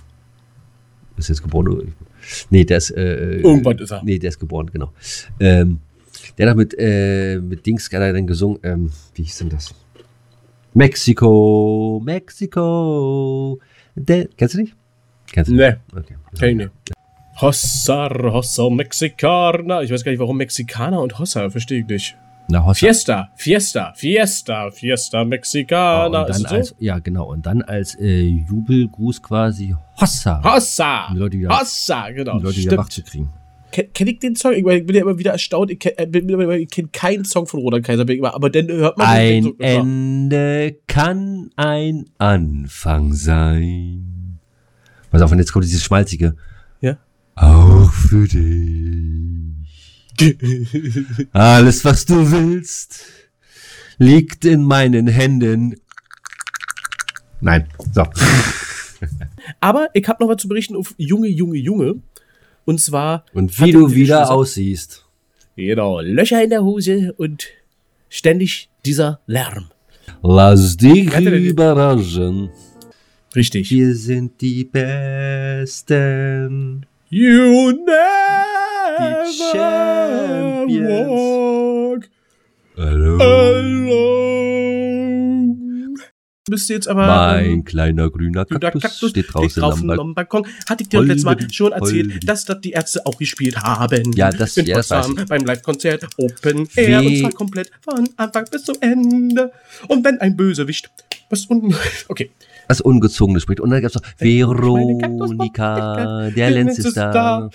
Ist 1.18 1.30
jetzt 1.30 1.44
geboren? 1.44 1.68
oder? 1.68 1.84
Nee, 2.50 2.65
der 2.65 2.77
ist, 2.77 2.92
äh, 2.92 3.38
Irgendwann 3.38 3.77
ist 3.80 3.92
er. 3.92 4.01
Nee, 4.03 4.20
der 4.20 4.30
ist 4.30 4.39
geboren, 4.39 4.70
genau. 4.72 4.92
Ähm, 5.39 5.80
der 6.38 6.50
hat 6.50 6.58
mit, 6.58 6.75
äh, 6.77 7.38
mit 7.39 7.65
Dings 7.65 7.86
hat 7.92 8.01
er 8.01 8.13
dann 8.13 8.27
gesungen, 8.27 8.60
ähm, 8.63 8.92
wie 9.15 9.24
hieß 9.24 9.39
denn 9.39 9.50
das? 9.50 9.74
Mexiko, 10.74 12.01
Mexiko. 12.03 13.60
Der, 13.96 14.27
kennst 14.38 14.56
du 14.56 14.60
nicht? 14.62 14.75
Kennst 15.32 15.51
du 15.51 15.56
Nee, 15.56 15.75
Okay. 16.34 16.56
nicht. 16.56 16.72
Hossa, 17.42 18.10
Hossa, 18.10 18.70
Mexikaner. 18.70 19.82
Ich 19.84 19.92
weiß 19.92 20.03
gar 20.03 20.12
nicht, 20.12 20.20
warum 20.20 20.38
Mexikaner 20.38 21.01
und 21.01 21.18
Hossa, 21.20 21.50
verstehe 21.50 21.80
ich 21.82 21.88
nicht. 21.88 22.15
Na, 22.50 22.66
Hossa. 22.66 22.74
Fiesta, 22.80 23.30
Fiesta, 23.36 23.94
Fiesta, 23.96 24.70
Fiesta, 24.72 25.22
Oh, 25.22 25.26
Mexikaner. 25.26 26.22
und 26.26 26.30
ist 26.30 26.36
dann 26.38 26.46
es 26.46 26.50
so? 26.50 26.56
als, 26.56 26.76
ja, 26.80 27.00
genau. 27.00 27.30
Und 27.32 27.46
dann 27.46 27.62
als 27.62 27.96
äh, 27.96 28.22
Jubelgruß 28.28 29.22
quasi 29.22 29.76
Hossa. 30.00 30.42
Hossa! 30.44 31.08
Um 31.08 31.14
die 31.16 31.20
Leute 31.20 31.38
wieder- 31.40 31.58
Hossa, 31.60 32.10
genau. 32.12 32.34
um 32.34 32.40
die 32.40 32.44
Leute 32.46 32.58
wieder 32.58 32.78
wach 32.78 32.90
zu 32.90 33.02
kriegen. 33.04 33.30
Ken, 33.72 33.92
kenn 33.92 34.08
ich 34.08 34.20
den 34.20 34.36
Song? 34.36 34.54
Ich, 34.54 34.64
bin 34.64 34.94
ja 34.96 35.02
immer 35.02 35.18
wieder 35.18 35.32
erstaunt. 35.32 35.72
Ich 35.72 35.80
kenne 35.80 36.58
ich 36.60 36.70
kenn 36.70 36.92
keinen 36.92 37.26
Song 37.26 37.48
von 37.48 37.60
Roland 37.62 37.84
Kaiser. 37.84 38.08
Immer, 38.08 38.36
aber 38.36 38.52
dann 38.52 38.68
hört 38.68 38.98
man 39.00 39.16
den 39.16 39.46
Ein 39.46 39.54
ja. 39.60 39.80
Ende 39.80 40.76
kann 40.86 41.50
ein 41.56 42.06
Anfang 42.20 43.14
sein. 43.14 44.38
Pass 45.10 45.22
auf, 45.24 45.32
und 45.32 45.40
jetzt 45.40 45.52
kommt 45.54 45.66
dieses 45.66 45.84
Schmalzige. 45.84 46.36
Ja. 46.82 46.98
Auch 47.36 47.90
für 47.92 48.28
dich. 48.28 49.53
Alles, 51.34 51.84
was 51.86 52.05
du 52.05 52.32
willst, 52.32 53.05
liegt 53.98 54.46
in 54.46 54.63
meinen 54.63 55.08
Händen. 55.08 55.79
Nein, 57.41 57.67
so. 57.93 58.03
Aber 59.60 59.89
ich 59.93 60.08
habe 60.08 60.24
noch 60.24 60.29
was 60.32 60.41
zu 60.41 60.48
berichten 60.48 60.75
auf 60.75 60.93
Junge, 60.98 61.27
Junge, 61.27 61.58
Junge. 61.58 61.96
Und 62.65 62.79
zwar. 62.79 63.25
Und 63.34 63.60
wie 63.60 63.72
du 63.72 63.91
wieder 63.91 64.20
gesagt- 64.22 64.32
aussiehst. 64.32 65.05
Genau, 65.55 66.00
Löcher 66.01 66.43
in 66.43 66.50
der 66.50 66.63
Hose 66.63 67.13
und 67.17 67.46
ständig 68.10 68.70
dieser 68.86 69.20
Lärm. 69.27 69.70
Lass 70.24 70.77
dich 70.77 71.13
er 71.13 71.22
überraschen. 71.34 72.50
Richtig. 73.36 73.70
Wir 73.70 73.93
sind 73.96 74.41
die 74.41 74.63
Besten. 74.63 76.05
You 77.10 77.72
never 77.72 78.23
Du 86.54 86.58
bist 86.58 86.70
jetzt 86.70 86.88
aber. 86.88 87.08
Mein 87.08 87.64
kleiner 87.64 88.12
grüner 88.12 88.46
Kaktus, 88.46 88.82
Kaktus 88.84 89.10
steht 89.10 89.34
draußen 89.34 89.60
drauf 89.60 89.80
am 89.82 89.88
Balkon. 89.88 90.06
am 90.08 90.14
Balkon. 90.14 90.48
Hatte 90.70 90.84
ich 90.84 90.90
dir 90.90 91.02
letztes 91.02 91.24
Mal 91.24 91.38
schon 91.52 91.72
erzählt, 91.72 92.12
Holden. 92.12 92.26
dass 92.28 92.46
das 92.46 92.62
die 92.62 92.72
Ärzte 92.72 93.04
auch 93.08 93.18
gespielt 93.18 93.58
haben. 93.58 94.14
Ja, 94.14 94.30
das- 94.30 94.56
In 94.58 94.68
ja, 94.68 94.76
das 94.76 94.92
weiß 94.92 95.08
Potsdam 95.08 95.26
beim 95.28 95.46
Live-Konzert 95.46 96.08
Open 96.18 96.68
Air 96.76 97.02
Wie- 97.02 97.08
und 97.08 97.18
zwar 97.22 97.32
komplett 97.32 97.72
von 97.82 98.08
Anfang 98.18 98.46
bis 98.52 98.66
zum 98.66 98.76
Ende. 98.82 99.52
Und 99.88 100.06
wenn 100.06 100.20
ein 100.22 100.38
Bösewicht 100.38 100.92
was 101.32 101.48
un 101.50 101.74
okay. 102.10 102.30
Das 102.68 102.80
Ungezogene 102.82 103.40
spricht. 103.40 103.60
Und 103.60 103.72
dann 103.72 103.82
gab's 103.82 103.96
noch 103.96 104.04
Meine 104.20 104.98
Kaktus- 105.00 105.30
Veronika, 105.32 106.30
der 106.36 106.52
Lenz 106.52 106.78
ist 106.78 106.96
da. 106.96 107.50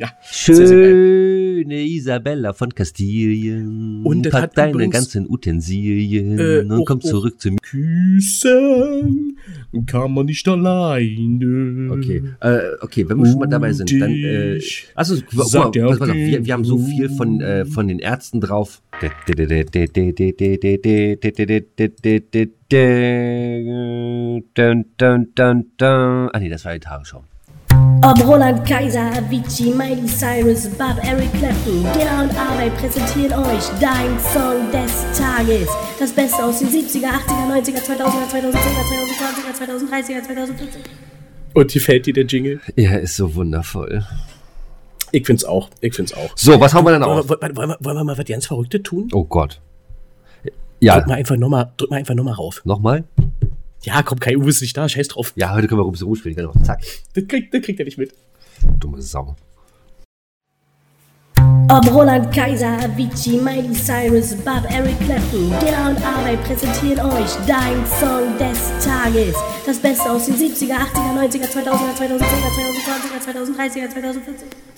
Ja, 0.00 0.10
sehr, 0.22 0.54
sehr 0.54 0.66
schöne 0.68 1.82
Isabella 1.84 2.52
von 2.52 2.74
Kastilien. 2.74 4.02
Und 4.04 4.28
Pack 4.30 4.54
deine 4.54 4.72
übrigens, 4.72 4.94
ganzen 4.94 5.28
Utensilien 5.28 6.38
äh, 6.38 6.58
und 6.60 6.72
auch- 6.72 6.84
komm 6.84 6.98
auch- 6.98 7.02
zurück 7.04 7.40
zu 7.40 7.50
mir. 7.50 7.58
Küssen 7.62 9.38
kann 9.86 10.12
man 10.14 10.26
nicht 10.26 10.46
alleine. 10.48 11.90
Okay, 11.92 12.22
äh, 12.40 12.58
okay, 12.80 13.08
wenn 13.08 13.18
wir 13.18 13.26
schon 13.26 13.40
mal 13.40 13.46
dabei 13.46 13.72
sind, 13.72 13.90
dann, 14.00 14.10
äh, 14.12 14.60
also, 14.94 15.16
guck 15.16 15.34
mal, 15.34 15.44
pass, 15.88 15.98
pass 15.98 16.10
auf, 16.10 16.14
wir, 16.16 16.44
wir 16.46 16.52
haben 16.54 16.64
so 16.64 16.78
viel 16.78 17.08
von, 17.10 17.40
äh, 17.40 17.64
von 17.64 17.88
den 17.88 17.98
Ärzten 17.98 18.40
drauf. 18.40 18.80
Ah 26.32 26.38
nee, 26.38 26.48
das 26.48 26.64
war 26.64 26.72
die 26.74 26.80
Tagesschau. 26.80 27.24
Ob 28.02 28.24
Roland 28.26 28.64
Kaiser, 28.66 29.10
Avicii, 29.16 29.72
Miley 29.74 30.06
Cyrus, 30.06 30.68
Bob, 30.78 30.96
Eric 31.02 31.32
Clapton, 31.34 31.82
Giller 31.94 32.22
und 32.22 32.38
Arbeit 32.38 32.76
präsentieren 32.76 33.32
euch 33.44 33.64
dein 33.80 34.18
Song 34.32 34.70
des 34.72 35.18
Tages. 35.18 35.68
Das 35.98 36.12
Beste 36.12 36.44
aus 36.44 36.60
den 36.60 36.68
70er, 36.68 37.08
80er, 37.08 37.48
90er, 37.50 37.82
2000er, 37.82 38.30
2010er, 38.30 38.52
2020er, 39.58 39.90
2030er, 39.90 40.26
2040er. 40.26 41.54
Und 41.54 41.74
wie 41.74 41.78
fällt 41.80 42.06
dir 42.06 42.12
der 42.14 42.24
Jingle? 42.26 42.60
Ja, 42.76 42.96
ist 42.96 43.16
so 43.16 43.34
wundervoll. 43.34 44.04
Ich 45.10 45.26
find's 45.26 45.44
auch. 45.44 45.68
Ich 45.80 45.94
find's 45.94 46.14
auch. 46.14 46.30
So, 46.36 46.60
was 46.60 46.74
haben 46.74 46.86
wir 46.86 46.92
denn 46.92 47.02
Wollen 47.02 47.18
auf? 47.18 47.28
wir, 47.28 47.40
wollen, 47.40 47.56
wir, 47.56 47.76
wollen 47.80 47.96
wir 47.96 48.04
mal 48.04 48.16
was 48.18 48.24
ganz 48.26 48.46
Verrücktes 48.46 48.82
tun? 48.84 49.08
Oh 49.12 49.24
Gott. 49.24 49.60
Ja, 50.80 50.96
Drück 50.98 51.08
mal 51.08 51.14
einfach 51.14 51.36
nochmal, 51.36 51.72
drück 51.76 51.90
mal 51.90 51.96
einfach 51.96 52.14
nochmal 52.14 52.34
rauf. 52.34 52.60
nochmal? 52.64 53.04
Ja, 53.82 54.02
komm, 54.02 54.18
Kai 54.18 54.36
Uwe 54.36 54.50
ist 54.50 54.60
nicht 54.60 54.76
da, 54.76 54.88
scheiß 54.88 55.08
drauf. 55.08 55.32
Ja, 55.36 55.54
heute 55.54 55.68
können 55.68 55.80
wir 55.80 55.84
Rubis 55.84 56.02
Ruhe 56.02 56.16
spielen, 56.16 56.34
genau. 56.34 56.52
Zack. 56.64 56.80
Das 57.14 57.26
kriegt, 57.28 57.54
das 57.54 57.62
kriegt 57.62 57.78
er 57.78 57.84
nicht 57.84 57.98
mit. 57.98 58.12
Dumme 58.80 59.00
Sau. 59.00 59.36
Ob 61.70 61.94
Roland 61.94 62.32
Kaiser, 62.34 62.78
Avicii, 62.82 63.38
Miley 63.40 63.74
Cyrus, 63.74 64.34
Bob, 64.36 64.64
Eric 64.70 64.98
Clapton, 65.00 65.50
Giller 65.60 65.90
und 65.90 66.02
Arbeit 66.02 66.42
präsentieren 66.44 66.98
euch 67.10 67.30
dein 67.46 67.84
Song 68.00 68.36
des 68.38 68.84
Tages. 68.84 69.36
Das 69.66 69.78
Beste 69.78 70.10
aus 70.10 70.24
den 70.24 70.34
70er, 70.34 70.76
80er, 70.76 71.28
90er, 71.28 71.46
2000er, 71.46 71.94
2010er, 71.94 72.48
2020er, 73.18 73.54
2030er, 73.54 73.88
2040er. 73.92 74.22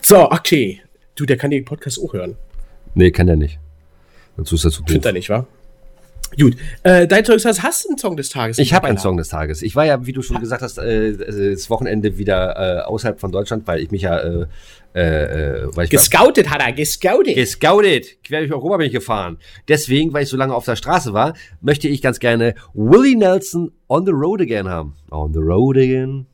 So, 0.02 0.30
okay. 0.30 0.82
Du, 1.14 1.24
der 1.24 1.36
kann 1.36 1.52
den 1.52 1.64
Podcast 1.64 2.00
auch 2.02 2.12
hören. 2.12 2.36
Nee, 2.94 3.12
kann 3.12 3.28
der 3.28 3.36
nicht. 3.36 3.60
Dazu 4.36 4.56
ist 4.56 4.64
er 4.64 4.70
zu 4.72 4.82
doof. 4.82 4.88
Findet 4.90 5.06
er 5.06 5.12
nicht, 5.12 5.28
wa? 5.30 5.46
Gut. 6.38 6.56
Äh, 6.82 7.06
dein 7.06 7.24
Zeug 7.24 7.44
hast, 7.44 7.62
hast 7.62 7.84
du 7.84 7.88
einen 7.90 7.98
Song 7.98 8.16
des 8.16 8.28
Tages? 8.28 8.58
Ich 8.58 8.72
habe 8.72 8.86
einen. 8.86 8.98
Song 8.98 9.16
des 9.16 9.28
Tages. 9.28 9.62
Ich 9.62 9.74
war 9.76 9.84
ja, 9.86 10.06
wie 10.06 10.12
du 10.12 10.22
schon 10.22 10.38
gesagt 10.40 10.62
hast, 10.62 10.78
äh, 10.78 11.12
das 11.52 11.68
Wochenende 11.70 12.18
wieder 12.18 12.56
äh, 12.56 12.82
außerhalb 12.82 13.18
von 13.18 13.32
Deutschland, 13.32 13.66
weil 13.66 13.80
ich 13.80 13.90
mich 13.90 14.02
ja, 14.02 14.18
äh, 14.18 14.46
äh, 14.94 15.00
äh, 15.00 15.62
weil 15.64 15.68
ich 15.70 15.76
war, 15.76 15.86
Gescoutet 15.98 16.50
hat 16.50 16.62
er, 16.62 16.72
gescoutet. 16.72 17.34
gescoutet, 17.34 18.22
quer 18.24 18.40
durch 18.40 18.52
Europa 18.52 18.76
bin 18.78 18.86
ich 18.86 18.92
gefahren. 18.92 19.38
Deswegen, 19.68 20.12
weil 20.12 20.22
ich 20.24 20.28
so 20.28 20.36
lange 20.36 20.54
auf 20.54 20.64
der 20.64 20.76
Straße 20.76 21.12
war, 21.12 21.34
möchte 21.60 21.88
ich 21.88 22.00
ganz 22.02 22.18
gerne 22.20 22.54
Willie 22.74 23.16
Nelson 23.16 23.72
on 23.88 24.04
the 24.06 24.12
road 24.12 24.40
again 24.40 24.68
haben. 24.68 24.94
On 25.10 25.32
the 25.32 25.40
road 25.40 25.76
again. 25.76 26.26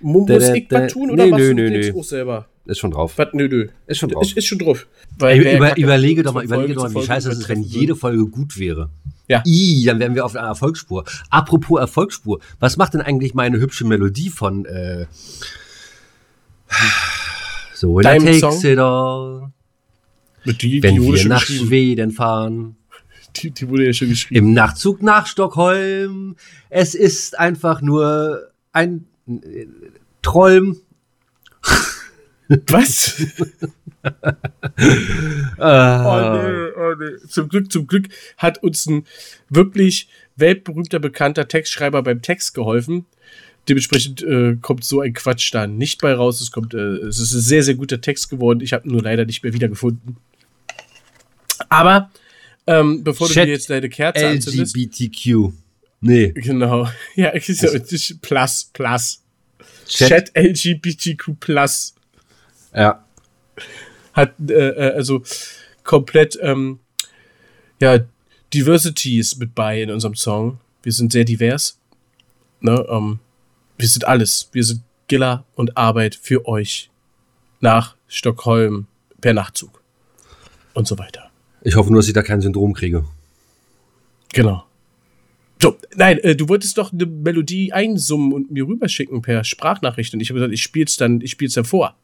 Mu- 0.00 0.26
Muss 0.26 0.48
ich 0.50 0.66
was 0.70 0.92
tun 0.92 1.10
oder 1.10 1.24
Nee, 1.24 1.32
was 1.32 1.38
nö, 1.38 1.54
nö, 1.54 1.70
nö. 1.70 1.92
auch 1.98 2.04
selber? 2.04 2.46
Ist 2.66 2.78
schon 2.78 2.90
drauf. 2.92 3.12
Was? 3.16 3.28
Nö, 3.32 3.46
nö. 3.48 3.68
Ist 3.86 3.98
schon 3.98 4.08
drauf. 4.08 4.22
Ist, 4.22 4.36
ist 4.36 4.46
schon 4.46 4.58
drauf. 4.58 4.86
Ey, 5.16 5.18
Weil 5.18 5.44
wer 5.44 5.56
über, 5.56 5.76
überlege 5.76 6.22
doch 6.22 6.32
mal, 6.32 6.44
überlege 6.44 6.74
doch 6.74 6.90
mal, 6.90 7.02
wie 7.02 7.06
scheiße 7.06 7.30
es 7.30 7.40
ist, 7.40 7.48
wenn 7.48 7.62
jede 7.62 7.94
Folge 7.94 8.26
gut 8.26 8.58
wäre. 8.58 8.90
Ja. 9.28 9.42
I, 9.46 9.84
dann 9.86 9.98
wären 10.00 10.14
wir 10.14 10.24
auf 10.24 10.36
einer 10.36 10.48
Erfolgsspur. 10.48 11.04
Apropos 11.30 11.80
Erfolgsspur, 11.80 12.40
was 12.60 12.76
macht 12.76 12.94
denn 12.94 13.00
eigentlich 13.00 13.34
meine 13.34 13.58
hübsche 13.58 13.86
Melodie 13.86 14.28
von 14.30 14.64
äh, 14.66 15.06
so 17.74 17.94
when 17.96 18.00
I 18.00 18.02
Deinem 18.04 18.26
takes 18.26 18.40
Song? 18.40 18.64
it 18.72 18.78
all, 18.78 19.52
wird. 20.44 20.62
Die, 20.62 20.82
wenn 20.82 20.94
die 20.96 21.00
wir 21.02 21.28
nach. 21.28 21.40
Schweden 21.42 22.10
fahren, 22.10 22.76
Die, 23.36 23.50
die 23.50 23.68
wurde 23.68 23.86
ja 23.86 23.92
schon 23.92 24.08
geschrieben. 24.10 24.46
im 24.48 24.52
Nachtzug 24.52 25.02
nach 25.02 25.26
Stockholm. 25.26 26.36
Es 26.70 26.94
ist 26.94 27.38
einfach 27.38 27.80
nur 27.80 28.50
ein 28.72 29.06
äh, 29.26 29.66
Träum. 30.22 30.76
Was? 32.48 33.20
Äh, 33.20 34.10
Oh 35.58 36.42
nee, 36.42 36.72
oh 36.76 36.94
nee. 36.98 37.28
Zum 37.28 37.48
Glück, 37.48 37.72
zum 37.72 37.86
Glück 37.86 38.08
hat 38.36 38.62
uns 38.62 38.86
ein 38.86 39.06
wirklich 39.48 40.08
weltberühmter, 40.36 40.98
bekannter 40.98 41.48
Textschreiber 41.48 42.02
beim 42.02 42.20
Text 42.20 42.54
geholfen. 42.54 43.06
Dementsprechend 43.68 44.22
äh, 44.22 44.56
kommt 44.60 44.84
so 44.84 45.00
ein 45.00 45.14
Quatsch 45.14 45.54
da 45.54 45.66
nicht 45.66 46.02
bei 46.02 46.12
raus. 46.12 46.40
Es 46.40 46.50
kommt, 46.50 46.74
äh, 46.74 46.96
es 46.98 47.18
ist 47.18 47.32
ein 47.32 47.40
sehr, 47.40 47.62
sehr 47.62 47.74
guter 47.74 48.00
Text 48.00 48.28
geworden. 48.28 48.60
Ich 48.60 48.74
habe 48.74 48.86
ihn 48.86 48.92
nur 48.92 49.02
leider 49.02 49.24
nicht 49.24 49.42
mehr 49.42 49.54
wiedergefunden. 49.54 50.18
Aber 51.70 52.10
ähm, 52.66 53.04
bevor 53.04 53.28
du 53.28 53.34
Chat 53.34 53.46
dir 53.46 53.52
jetzt 53.52 53.70
deine 53.70 53.88
Kerze 53.88 54.26
anzündest, 54.26 54.76
LGBTQ. 54.76 55.52
Nee. 56.00 56.32
genau, 56.34 56.88
ja, 57.14 57.30
es 57.30 57.48
ist 57.48 58.20
plus, 58.20 58.70
plus. 58.72 59.22
Chat. 59.86 60.08
Chat 60.08 60.32
LGBTQ 60.36 61.40
plus 61.40 61.93
Ja. 62.74 63.04
hat 64.12 64.34
äh, 64.48 64.52
äh, 64.52 64.94
also 64.94 65.22
komplett 65.82 66.38
ähm, 66.42 66.80
ja 67.80 68.00
Diversity 68.52 69.18
ist 69.18 69.38
mit 69.38 69.54
bei 69.54 69.82
in 69.82 69.90
unserem 69.90 70.14
Song. 70.14 70.58
Wir 70.82 70.92
sind 70.92 71.12
sehr 71.12 71.24
divers. 71.24 71.78
Ne, 72.60 72.86
ähm, 72.88 73.18
wir 73.76 73.88
sind 73.88 74.06
alles. 74.06 74.48
Wir 74.52 74.64
sind 74.64 74.82
Giller 75.08 75.44
und 75.54 75.76
Arbeit 75.76 76.14
für 76.14 76.46
euch 76.46 76.90
nach 77.60 77.96
Stockholm 78.06 78.86
per 79.20 79.34
Nachtzug 79.34 79.82
und 80.74 80.86
so 80.86 80.98
weiter. 80.98 81.30
Ich 81.62 81.76
hoffe 81.76 81.90
nur, 81.90 82.00
dass 82.00 82.08
ich 82.08 82.14
da 82.14 82.22
kein 82.22 82.40
Syndrom 82.40 82.74
kriege. 82.74 83.04
Genau. 84.32 84.64
So, 85.60 85.78
nein, 85.96 86.18
äh, 86.18 86.36
du 86.36 86.48
wolltest 86.48 86.76
doch 86.76 86.92
eine 86.92 87.06
Melodie 87.06 87.72
einsummen 87.72 88.32
und 88.32 88.50
mir 88.50 88.66
rüberschicken 88.66 89.22
per 89.22 89.44
Sprachnachricht 89.44 90.12
und 90.12 90.20
ich 90.20 90.28
habe 90.28 90.38
gesagt, 90.38 90.52
ich 90.52 90.62
spiel's 90.62 90.96
dann, 90.96 91.20
ich 91.20 91.30
spiel's 91.30 91.54
dann 91.54 91.64
vor. 91.64 91.96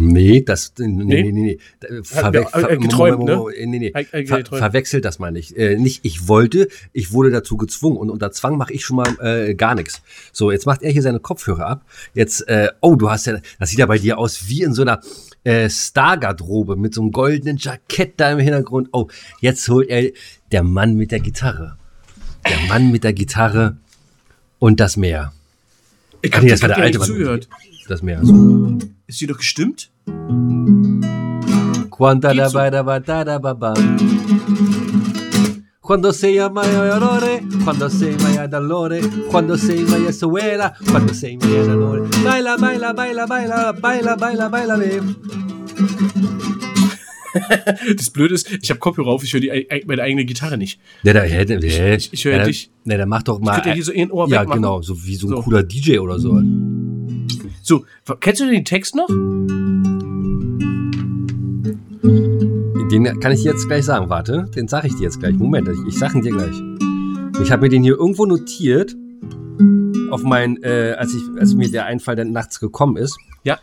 Nee, 0.00 0.42
das, 0.42 0.72
nee, 0.78 0.86
nee, 0.86 1.32
Nee? 1.32 1.32
nee, 1.32 1.58
Hat 1.82 2.06
Verwe 2.06 2.46
mir, 2.54 2.70
äh, 2.70 2.76
geträumt, 2.76 3.24
ne? 3.24 3.44
Nee, 3.66 3.78
nee. 3.80 3.92
Hat 3.92 4.28
Ver 4.28 4.44
verwechselt 4.44 5.04
das 5.04 5.18
meine 5.18 5.40
ich. 5.40 5.56
Äh, 5.56 5.76
nicht, 5.76 6.04
ich 6.04 6.28
wollte, 6.28 6.68
ich 6.92 7.12
wurde 7.12 7.30
dazu 7.30 7.56
gezwungen 7.56 7.96
und 7.96 8.08
unter 8.08 8.30
Zwang 8.30 8.56
mache 8.56 8.72
ich 8.72 8.84
schon 8.84 8.96
mal 8.96 9.08
äh, 9.20 9.54
gar 9.56 9.74
nichts. 9.74 10.00
So, 10.32 10.52
jetzt 10.52 10.66
macht 10.66 10.82
er 10.82 10.92
hier 10.92 11.02
seine 11.02 11.18
Kopfhörer 11.18 11.66
ab. 11.66 11.84
Jetzt, 12.14 12.46
äh, 12.46 12.68
oh, 12.80 12.94
du 12.94 13.10
hast 13.10 13.26
ja, 13.26 13.38
das 13.58 13.70
sieht 13.70 13.80
ja 13.80 13.86
bei 13.86 13.98
dir 13.98 14.18
aus 14.18 14.48
wie 14.48 14.62
in 14.62 14.72
so 14.72 14.82
einer 14.82 15.00
äh, 15.42 15.68
Stargarderobe 15.68 16.76
mit 16.76 16.94
so 16.94 17.00
einem 17.02 17.10
goldenen 17.10 17.56
Jackett 17.56 18.14
da 18.18 18.30
im 18.30 18.38
Hintergrund. 18.38 18.90
Oh, 18.92 19.08
jetzt 19.40 19.68
holt 19.68 19.88
er 19.88 20.12
der 20.52 20.62
Mann 20.62 20.94
mit 20.94 21.10
der 21.10 21.20
Gitarre. 21.20 21.76
Der 22.48 22.58
Mann 22.68 22.92
mit 22.92 23.02
der 23.02 23.14
Gitarre 23.14 23.78
und 24.60 24.78
das 24.78 24.96
Meer. 24.96 25.32
Ich 26.22 26.32
hab 26.32 26.42
nee, 26.42 26.48
dir 26.48 26.54
das 26.54 26.62
war 26.62 26.68
der 26.68 26.78
alte 26.78 26.98
nicht 26.98 27.00
Mann. 27.00 27.08
zugehört. 27.08 27.48
Das 27.88 28.02
Meer. 28.02 28.20
So. 28.22 28.76
Ist 29.06 29.20
die 29.20 29.26
doch 29.26 29.38
gestimmt? 29.38 29.90
Geht 30.06 32.24
da 32.24 32.48
ba 32.52 32.70
da 32.70 32.82
ba 32.82 33.00
da 33.00 33.24
da 33.24 33.38
ba 33.38 33.54
ba. 33.54 33.74
Quando 35.80 36.12
sei 36.12 36.38
a 36.38 36.50
maiore, 36.50 37.40
quando 37.64 37.88
sei 37.88 38.14
mai 38.22 38.46
dolore, 38.46 39.00
quando 39.30 39.56
sei 39.56 39.86
suela, 40.12 40.74
quando 40.90 41.14
sei 41.14 41.38
mai 41.38 41.66
dolore. 41.66 42.06
Baila, 42.22 42.58
baila, 42.58 42.92
baila, 42.92 43.26
baila, 43.26 43.72
baila, 43.72 44.16
baila, 44.16 44.48
baila, 44.50 44.76
baila. 44.76 44.78
Das 47.96 48.10
Blöde 48.10 48.34
ist, 48.34 48.50
ich 48.62 48.70
habe 48.70 48.80
Kopfhörer 48.80 49.08
auf, 49.08 49.22
ich 49.22 49.32
höre 49.32 49.42
meine 49.86 50.02
eigene 50.02 50.24
Gitarre 50.24 50.58
nicht. 50.58 50.80
Der 51.04 51.14
da, 51.14 51.20
hä, 51.22 51.44
der, 51.44 51.60
der, 51.60 51.96
ich- 51.96 52.12
ich 52.12 52.24
höre 52.24 52.38
der, 52.38 52.46
dich. 52.46 52.70
Ne, 52.84 52.96
der 52.96 53.06
macht 53.06 53.28
doch 53.28 53.38
mal. 53.40 53.54
könnte 53.54 53.68
ja 53.70 53.74
hier 53.76 53.84
so 53.84 53.92
ein 53.92 54.10
Ohr 54.10 54.28
ja, 54.28 54.40
wegmachen. 54.40 54.60
genau, 54.62 54.82
so 54.82 54.96
wie 55.04 55.14
so 55.14 55.28
ein 55.28 55.30
So. 55.30 55.42
cooler 55.42 55.62
DJ 55.62 55.98
oder 55.98 56.18
so. 56.18 56.40
So, 57.68 57.84
kennst 58.20 58.40
du 58.40 58.46
den 58.50 58.64
Text 58.64 58.94
noch? 58.94 59.08
Den 62.90 63.20
kann 63.20 63.32
ich 63.32 63.42
dir 63.42 63.52
jetzt 63.52 63.68
gleich 63.68 63.84
sagen. 63.84 64.08
Warte, 64.08 64.48
den 64.56 64.68
sage 64.68 64.86
ich 64.86 64.94
dir 64.94 65.02
jetzt 65.02 65.20
gleich. 65.20 65.34
Moment, 65.34 65.68
ich, 65.68 65.76
ich 65.86 65.98
sag 65.98 66.14
ihn 66.14 66.22
dir 66.22 66.32
gleich. 66.32 66.56
Ich 67.42 67.52
habe 67.52 67.60
mir 67.60 67.68
den 67.68 67.82
hier 67.82 67.98
irgendwo 67.98 68.24
notiert. 68.24 68.96
Auf 70.10 70.22
mein, 70.22 70.62
äh, 70.62 70.94
als, 70.96 71.14
ich, 71.14 71.20
als 71.38 71.52
mir 71.52 71.70
der 71.70 71.84
Einfall 71.84 72.16
dann 72.16 72.32
nachts 72.32 72.58
gekommen 72.58 72.96
ist, 72.96 73.18
Ja. 73.44 73.58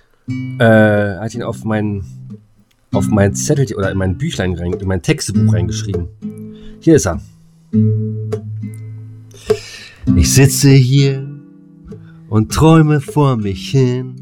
äh, 0.59 1.17
hat 1.17 1.33
ihn 1.33 1.41
auf 1.41 1.63
mein, 1.63 2.05
auf 2.91 3.07
mein 3.07 3.33
Zettel 3.33 3.75
oder 3.75 3.89
in 3.89 3.97
mein 3.97 4.19
Büchlein 4.19 4.53
rein, 4.53 4.73
in 4.73 4.87
mein 4.87 5.01
Textebuch 5.01 5.51
reingeschrieben. 5.51 6.09
Hier 6.79 6.97
ist 6.97 7.07
er. 7.07 7.19
Ich 10.15 10.31
sitze 10.31 10.69
hier 10.69 11.34
und 12.35 12.51
träume 12.51 12.99
vor 12.99 13.37
mich 13.37 13.69
hin. 13.69 14.21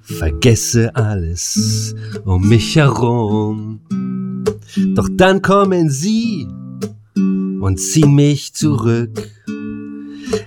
Vergesse 0.00 0.96
alles 0.96 1.94
um 2.24 2.48
mich 2.48 2.76
herum. 2.76 3.80
Doch 4.94 5.10
dann 5.12 5.42
kommen 5.42 5.90
sie 5.90 6.46
und 7.14 7.78
ziehen 7.78 8.14
mich 8.14 8.54
zurück 8.54 9.30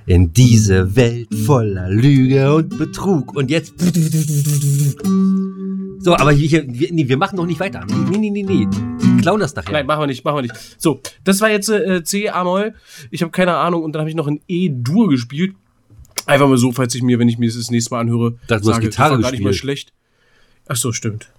in 0.08 0.34
diese 0.34 0.96
Welt 0.96 1.32
voller 1.46 1.92
Lüge 1.92 2.56
und 2.56 2.76
Betrug. 2.76 3.36
Und 3.36 3.52
jetzt 3.52 3.76
So, 6.00 6.16
aber 6.16 6.36
wir, 6.36 6.64
nee, 6.66 7.08
wir 7.08 7.18
machen 7.18 7.36
noch 7.36 7.46
nicht 7.46 7.60
weiter. 7.60 7.86
Nee, 8.10 8.18
nee, 8.18 8.32
nee, 8.32 8.42
nee. 8.42 8.68
Klauen 9.22 9.40
das 9.40 9.56
nachher. 9.56 9.74
Nein, 9.74 9.86
machen 9.86 10.02
wir 10.02 10.08
nicht, 10.08 10.26
machen 10.26 10.38
wir 10.38 10.42
nicht. 10.42 10.56
So, 10.80 11.02
das 11.24 11.40
war 11.42 11.52
jetzt 11.52 11.70
äh, 11.70 12.04
C 12.04 12.30
A-Moll. 12.30 12.74
Ich 13.12 13.22
habe 13.22 13.32
keine 13.32 13.58
Ahnung 13.58 13.84
und 13.84 13.94
dann 13.94 14.00
habe 14.00 14.10
ich 14.10 14.16
noch 14.16 14.28
ein 14.28 14.42
E-Dur 14.48 15.10
gespielt. 15.10 15.54
Einfach 16.26 16.48
mal 16.48 16.58
so, 16.58 16.72
falls 16.72 16.96
ich 16.96 17.04
mir, 17.04 17.20
wenn 17.20 17.30
ich 17.30 17.38
mir 17.38 17.48
das, 17.48 17.58
das 17.58 17.72
nächste 17.72 17.94
Mal 17.94 18.02
anhöre, 18.02 18.36
Das- 18.48 18.62
du 18.62 18.72
hast 18.72 18.82
Gitarre 18.82 19.10
das 19.16 19.18
war 19.18 19.22
gar 19.22 19.32
nicht 19.32 19.44
mal 19.44 19.54
schlecht. 19.54 19.94
Ach 20.68 20.76
so, 20.76 20.92
stimmt. 20.92 21.30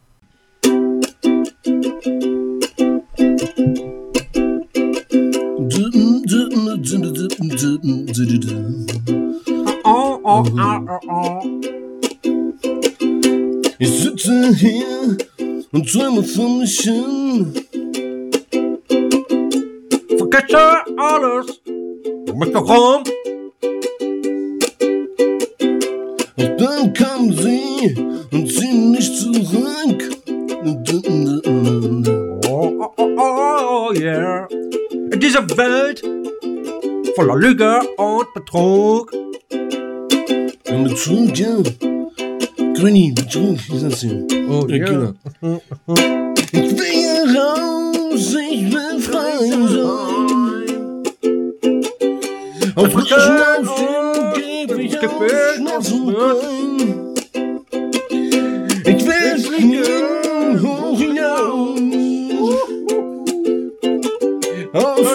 Ich 13.79 13.89
sitze 13.91 14.55
hier 14.55 15.17
und 15.73 15.89
träume 15.91 16.25
von 16.25 16.59
mich 16.61 16.81
hin. 16.81 17.53
Vergesse 20.17 20.59
alles. 20.97 21.61
Mr. 22.35 22.59
Rom. 22.59 23.03
Und 23.03 23.11
und 28.33 28.51
zieh 28.51 28.73
mich 28.73 29.15
zurück. 29.17 30.17
Oh, 32.49 32.73
oh, 32.79 32.93
oh, 32.97 33.19
oh, 33.19 33.93
yeah. 33.95 34.49
In 35.13 35.21
dieser 35.21 35.49
Welt 35.57 36.03
voller 37.15 37.37
Lüge 37.37 37.81
und 37.97 38.35
Betrug. 38.35 39.13
Betrug, 40.65 41.39
ja. 41.39 41.57
Grüni, 42.75 43.13
Betrug, 43.13 43.59
ist 43.73 43.83
das 43.83 44.01
hier. 44.01 44.27
Oh, 44.51 44.67
Ja, 44.69 44.85
genau. 44.85 45.15
Ich 46.53 46.79
will 46.79 46.85
hier 46.85 47.25
raus, 47.39 48.35
ich 48.51 48.73
will 48.73 49.01
frei 49.01 49.39
sein. 49.49 50.67
Auf 52.77 52.95
mich 52.95 53.09
hinaus, 53.09 53.69
den 54.37 55.56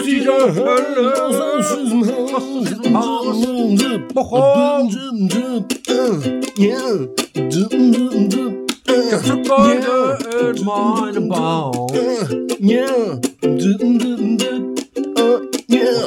Aus 0.02 0.08
dieser 0.08 0.56
Hölle, 0.56 1.14
diesem 1.84 2.08
Haus. 2.10 2.58
Ja. 6.58 7.06
in 10.50 10.66
meinem 10.66 11.30
Bauch. 11.30 11.94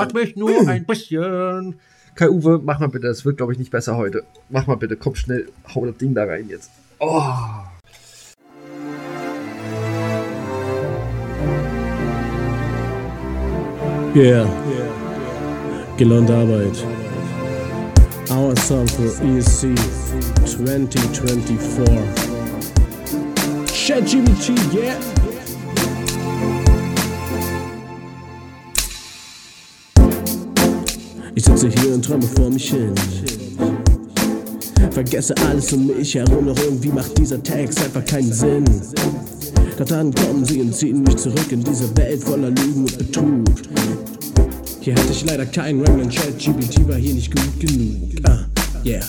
Hat 0.01 0.15
mich 0.15 0.35
nur 0.35 0.69
ein 0.69 0.85
bisschen. 0.87 1.79
Kai 2.17 2.31
Uwe, 2.31 2.61
mach 2.65 2.81
mal 2.81 2.89
bitte, 2.89 3.07
es 3.07 3.25
wird 3.25 3.37
glaube 3.37 3.53
ich 3.53 3.61
nicht 3.61 3.71
besser 3.71 3.97
heute. 3.97 4.25
Mach 4.51 4.67
mal 4.67 4.77
bitte, 4.77 4.97
komm 4.97 5.15
schnell, 5.15 5.47
hau 5.73 5.87
das 5.87 5.99
Ding 5.99 6.15
da 6.15 6.25
rein 6.25 6.49
jetzt. 6.49 6.73
Oh. 6.99 7.23
Yeah. 14.15 14.47
Gelernte 15.97 16.33
Arbeit. 16.33 16.85
Our 18.31 18.55
song 18.61 18.87
for 18.87 19.11
ESC 19.27 19.75
2024. 20.47 21.85
ChatGPT, 23.67 24.55
yeah. 24.73 24.95
Ich 31.35 31.45
sitze 31.45 31.69
hier 31.69 31.95
und 31.95 32.05
träume 32.05 32.23
vor 32.23 32.51
mich 32.51 32.71
hin. 32.71 32.95
Vergesse 34.93 35.35
alles 35.49 35.73
um 35.73 35.89
mich 35.89 36.15
herum, 36.15 36.47
doch 36.47 36.59
irgendwie 36.63 36.93
macht 36.93 37.19
dieser 37.19 37.43
Text 37.43 37.83
einfach 37.83 38.05
keinen 38.05 38.33
Sinn. 38.33 38.65
Dann 39.77 40.15
kommen 40.15 40.45
sie 40.45 40.61
und 40.61 40.75
ziehen 40.75 41.03
mich 41.03 41.17
zurück 41.17 41.51
in 41.51 41.63
diese 41.63 41.95
Welt 41.97 42.23
voller 42.23 42.51
Lügen 42.51 42.83
und 42.83 42.97
Betrug. 42.97 43.45
Hier 44.81 44.95
hatte 44.95 45.13
ich 45.13 45.25
leider 45.25 45.47
keinen 45.47 45.85
Rang, 45.85 45.99
denn 45.99 46.09
ChatGPT 46.09 46.89
war 46.89 46.97
hier 46.97 47.15
nicht 47.15 47.35
gut 47.35 47.61
genug. 47.61 48.11
Ah, 48.25 48.45
yeah. 48.85 49.03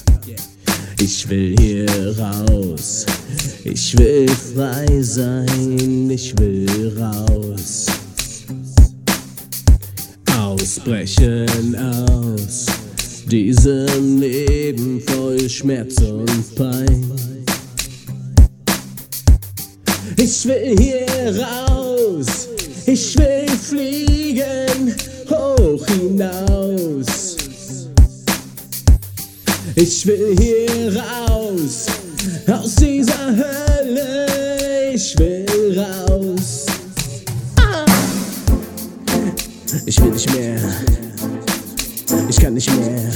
Ich 0.99 1.29
will 1.29 1.55
hier 1.59 2.17
raus. 2.17 3.05
Ich 3.63 3.97
will 3.97 4.27
frei 4.27 5.01
sein. 5.01 6.09
Ich 6.09 6.37
will 6.39 6.97
raus. 6.99 7.85
Ausbrechen 10.37 11.75
aus 11.75 12.65
diesem 13.29 14.19
Leben 14.19 15.01
voll 15.01 15.49
Schmerz 15.49 16.01
und 16.01 16.55
Pein. 16.55 17.44
Ich 20.27 20.43
will 20.47 20.75
hier 20.79 21.39
raus, 21.39 22.47
ich 22.87 23.15
will 23.15 23.47
fliegen 23.47 24.95
hoch 25.29 25.85
hinaus. 25.85 27.37
Ich 29.75 30.03
will 30.07 30.35
hier 30.39 30.99
raus 30.99 31.85
aus 32.51 32.75
dieser 32.77 33.35
Hölle. 33.37 34.25
Ich 34.95 35.15
will 35.19 35.79
raus. 35.79 36.65
Ich 39.85 40.01
will 40.01 40.09
nicht 40.09 40.33
mehr. 40.33 40.59
Ich 42.27 42.39
kann 42.39 42.55
nicht 42.55 42.75
mehr. 42.75 43.11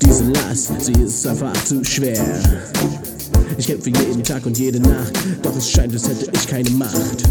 Diese 0.00 0.24
Last, 0.32 0.80
sie 0.80 0.92
ist 0.92 1.26
einfach 1.26 1.52
zu 1.64 1.84
schwer. 1.84 2.40
Ich 3.58 3.66
kämpfe 3.66 3.90
jeden 3.90 4.22
Tag 4.24 4.46
und 4.46 4.58
jede 4.58 4.80
Nacht, 4.80 5.12
doch 5.42 5.54
es 5.56 5.70
scheint, 5.70 5.92
als 5.92 6.08
hätte 6.08 6.30
ich 6.32 6.46
keine 6.46 6.70
Macht. 6.70 7.22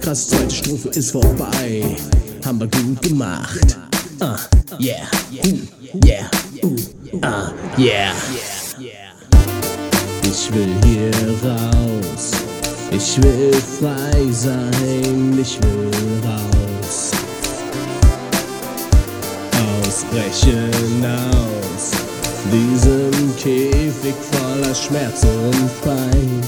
Krass, 0.00 0.28
zweite 0.28 0.54
Strophe 0.54 0.88
ist 0.90 1.10
vorbei, 1.10 1.96
haben 2.44 2.60
wir 2.60 2.68
gut 2.68 3.02
gemacht. 3.02 3.76
Ah, 4.20 4.38
yeah, 4.78 5.06
uh, 5.44 6.06
yeah, 6.06 6.30
uh, 6.62 6.76
ah, 7.22 7.52
yeah. 7.78 8.12
Ich 10.22 10.54
will 10.54 10.74
hier 10.84 11.10
raus, 11.42 12.30
ich 12.90 13.22
will 13.22 13.52
frei 13.52 14.26
sein, 14.30 15.38
ich 15.40 15.58
will 15.62 15.90
raus. 16.24 17.10
Ausbrechen 19.82 21.04
aus 21.04 22.09
diesem 22.52 23.36
Käfig 23.36 24.14
voller 24.32 24.74
Schmerz 24.74 25.24
und 25.24 25.82
Pein. 25.82 26.40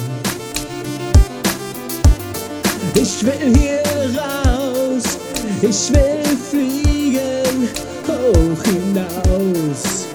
Ich 2.94 3.24
will 3.24 3.54
hier 3.56 3.82
raus, 4.18 5.18
ich 5.60 5.92
will 5.92 6.36
fliegen 6.50 7.68
hoch 8.06 8.62
hinaus. 8.64 10.06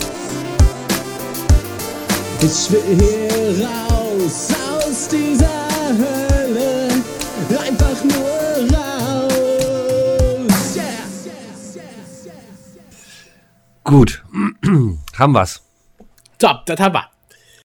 Ich 2.41 2.71
will 2.71 2.97
hier 2.99 3.67
raus 3.67 4.49
aus 4.69 5.07
dieser 5.07 5.67
Hölle, 5.97 6.89
einfach 7.59 8.03
nur 8.03 8.77
raus. 8.77 9.37
Yeah. 10.75 12.33
Gut. 13.83 14.23
Haben 15.17 15.33
wir's. 15.33 15.66
So, 16.39 16.49
das 16.65 16.79
haben 16.79 16.93
wir. 16.93 17.16